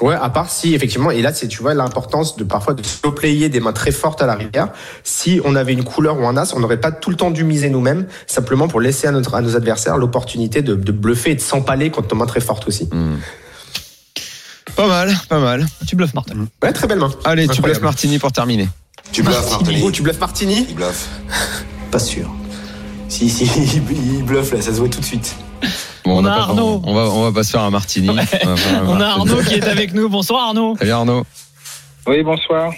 [0.00, 3.10] Ouais, à part si effectivement, et là c'est tu vois l'importance de parfois de slow
[3.10, 4.68] player des mains très fortes à la rivière.
[5.02, 7.42] Si on avait une couleur ou un as, on n'aurait pas tout le temps dû
[7.42, 11.34] miser nous-mêmes, simplement pour laisser à, notre, à nos adversaires l'opportunité de, de bluffer et
[11.34, 12.88] de s'empaler contre nos mains très fortes aussi.
[12.92, 13.18] Hum.
[14.76, 15.66] Pas mal, pas mal.
[15.88, 16.46] Tu bluffes, Martin.
[16.62, 17.10] Ouais, très belle main.
[17.24, 18.68] Allez, tu bluffes Martini pour terminer.
[19.10, 19.80] Tu bluffes, Martini, Martini.
[19.80, 21.08] gros, tu bluffes Martini Il bluffe.
[21.90, 22.30] Pas sûr.
[23.08, 23.44] Si, si,
[23.90, 25.36] il bluffe là, ça se voit tout de suite.
[26.04, 26.82] Bon, On a pas- Arnaud.
[26.84, 28.08] On va, on va pas se faire un Martini.
[28.10, 29.06] On a.
[29.06, 30.08] Arnaud qui est avec nous.
[30.08, 30.76] Bonsoir Arnaud.
[30.78, 31.24] Salut Arnaud.
[32.06, 32.72] Oui, bonsoir.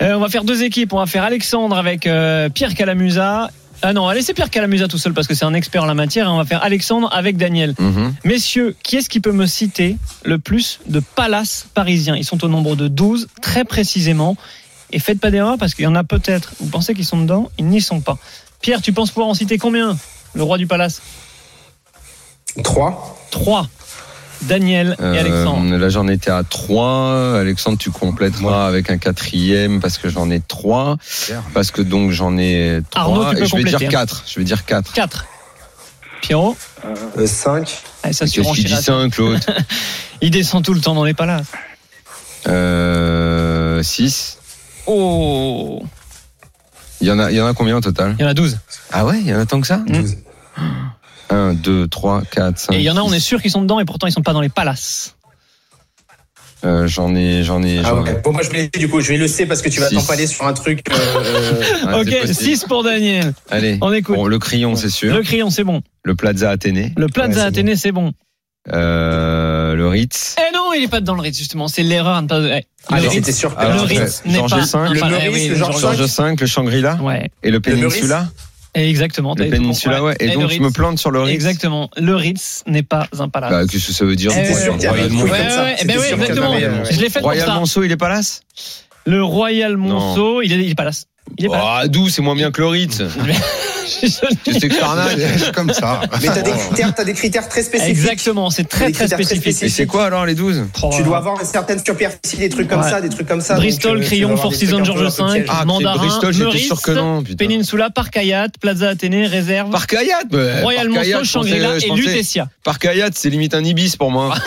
[0.00, 0.92] Euh, on va faire deux équipes.
[0.92, 3.50] On va faire Alexandre avec euh, Pierre Calamusa
[3.82, 5.94] Ah non, allez, c'est Pierre Calamusa tout seul parce que c'est un expert en la
[5.94, 6.26] matière.
[6.26, 7.74] et On va faire Alexandre avec Daniel.
[7.78, 8.14] Mhm.
[8.24, 12.16] Messieurs, qui est-ce qui peut me citer le plus de palaces parisiens?
[12.16, 14.36] Ils sont au nombre de 12, très précisément.
[14.94, 16.52] Et faites pas d'erreur parce qu'il y en a peut-être.
[16.60, 17.50] Vous pensez qu'ils sont dedans?
[17.58, 18.18] Ils n'y sont pas.
[18.62, 19.96] Pierre, tu penses pouvoir en citer combien
[20.34, 21.02] Le roi du palace?
[22.62, 23.18] 3.
[23.30, 23.68] 3.
[24.42, 25.76] Daniel et Euh, Alexandre.
[25.76, 27.38] là, j'en étais à 3.
[27.38, 30.96] Alexandre, tu compléteras avec un quatrième parce que j'en ai 3.
[31.54, 33.02] Parce que donc j'en ai 3.
[33.02, 34.00] Arnaud, tu peux et je vais dire compléter, hein.
[34.00, 34.24] 4.
[34.26, 34.92] Je vais dire 4.
[34.92, 35.26] 4.
[36.22, 36.56] Pierrot?
[37.26, 37.82] 5.
[38.02, 38.64] Allez, ça Qu'est-ce qu'il surenchère.
[38.78, 39.46] dit 5, l'autre?
[40.20, 41.46] Il descend tout le temps dans les palaces.
[42.48, 44.38] euh, 6.
[44.86, 45.82] Oh
[47.02, 48.14] Il y, en a, il y en a combien au total?
[48.18, 48.58] Il y en a 12.
[48.92, 49.82] Ah ouais, il y en a tant que ça?
[49.86, 50.16] 12.
[51.30, 52.72] 1, 2, 3, 4, 5.
[52.74, 54.22] Et il y en a, on est sûr qu'ils sont dedans et pourtant ils sont
[54.22, 55.16] pas dans les palaces.
[56.64, 57.80] Euh, j'en ai, j'en ai.
[57.80, 58.20] Ah j'en ai- ouais.
[58.22, 59.96] Bon, moi je vais du coup, je vais le C parce que tu vas Six.
[59.96, 60.84] t'empaler sur un truc.
[60.92, 62.34] euh, Ah, ok, possible.
[62.34, 63.34] 6 pour Daniel.
[63.50, 64.14] Allez, On écoute.
[64.14, 65.12] Bon, le crayon, c'est sûr.
[65.12, 65.82] Le crayon, c'est bon.
[66.04, 66.92] Le Plaza Athénée.
[66.96, 68.12] Le Plaza Ouais, Athénée, c'est bon.
[68.72, 69.41] Euh,
[69.74, 70.36] le Ritz.
[70.38, 71.68] Eh non, il est pas dans le Ritz, justement.
[71.68, 72.40] C'est l'erreur à ne pas.
[72.40, 73.54] eh, Allez, le Ritz, c'était sûr.
[73.58, 74.56] Alors, le ouais, Ritz n'est Georges pas.
[74.56, 75.10] V, un le palace.
[75.22, 76.94] Meurice, Eh oui, le Georges Georges V, le Shangri-La.
[76.96, 77.94] Ouais, Et le Le Meurice.
[77.94, 78.28] Peninsula.
[78.74, 79.34] exactement.
[79.36, 80.16] Le tout Peninsula, ouais.
[80.20, 80.74] Et le donc, je me Ritz.
[80.74, 81.34] plante sur le Ritz.
[81.34, 81.90] Exactement.
[81.96, 83.50] Le Ritz n'est pas un palace.
[83.50, 85.14] Bah, qu'est-ce que ça veut dire Eh C'était ouais, sûr qu'il y avait Royal un
[85.14, 85.26] Monceau.
[85.26, 85.62] truc Ouais, comme ça.
[85.64, 86.52] ouais, eh ben C'était oui, sûr qu'il y en exactement.
[86.54, 87.54] avait, euh, Je l'ai fait pour Royal ça.
[87.54, 88.40] Monceau, il est palace
[89.06, 91.06] Le Royal Monceau, il est, il est palace.
[91.38, 91.64] Il est palace.
[91.66, 93.02] Ah, d'où C'est moins bien que le Ritz.
[94.44, 96.00] Tu sais que Carnac, c'est comme ça.
[96.20, 97.90] Mais t'as des critères, t'as des critères très spécifiques.
[97.96, 99.62] Exactement, c'est très très spécifique.
[99.62, 100.64] Et c'est quoi alors les 12
[100.96, 102.90] Tu dois avoir une certaine superficie, des trucs comme Ouais.
[102.90, 103.54] ça, des trucs comme ça.
[103.54, 105.44] Bristol, donc, euh, Crayon, Four Seasons, Georges V.
[105.48, 107.44] Ah, Mandarin, Bristol, j'étais sûr que non, putain.
[107.46, 110.22] Peninsula, Parc Hayat, Plaza Athénée, Réserve, Parc Hayat
[110.62, 112.48] Royal Monceau, Shangri-La et Lutetia.
[112.64, 114.34] Parc Hayat, c'est limite un Ibis pour moi.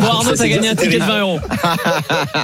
[0.00, 1.40] Bon Arnaud, Ça, t'as c'est gagné un ticket de c'est 20 euros.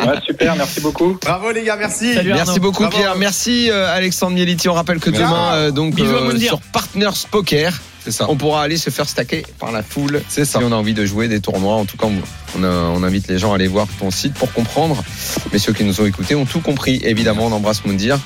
[0.07, 1.18] Ouais, super, merci beaucoup.
[1.22, 2.14] Bravo les gars, merci.
[2.24, 2.89] Merci beaucoup.
[2.89, 3.16] Pierre.
[3.16, 4.68] Merci euh, Alexandre Mieliti.
[4.73, 5.27] On rappelle que Merci.
[5.27, 8.25] demain, euh, donc euh, sur Partners Poker, C'est ça.
[8.31, 10.23] on pourra aller se faire stacker par la foule.
[10.27, 10.61] C'est ça.
[10.61, 13.39] Si on a envie de jouer des tournois, en tout cas, on, on, invite les
[13.39, 15.05] gens à aller voir ton site pour comprendre.
[15.53, 17.03] Mais ceux qui nous ont écoutés ont tout compris.
[17.05, 18.18] Évidemment, on embrasse Moundir.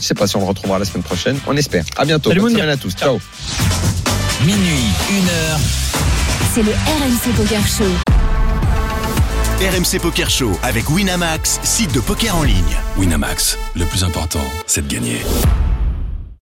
[0.00, 1.38] Je sais pas si on le retrouvera la semaine prochaine.
[1.46, 1.84] On espère.
[1.98, 2.30] À bientôt.
[2.30, 2.64] Salut, Bonne Moundir.
[2.64, 2.94] semaine à tous.
[2.94, 3.20] Ciao.
[4.46, 5.60] Minuit, une heure.
[6.54, 7.84] C'est le RMC Poker Show.
[9.60, 12.76] RMC Poker Show avec Winamax, site de poker en ligne.
[12.96, 15.20] Winamax, le plus important, c'est de gagner.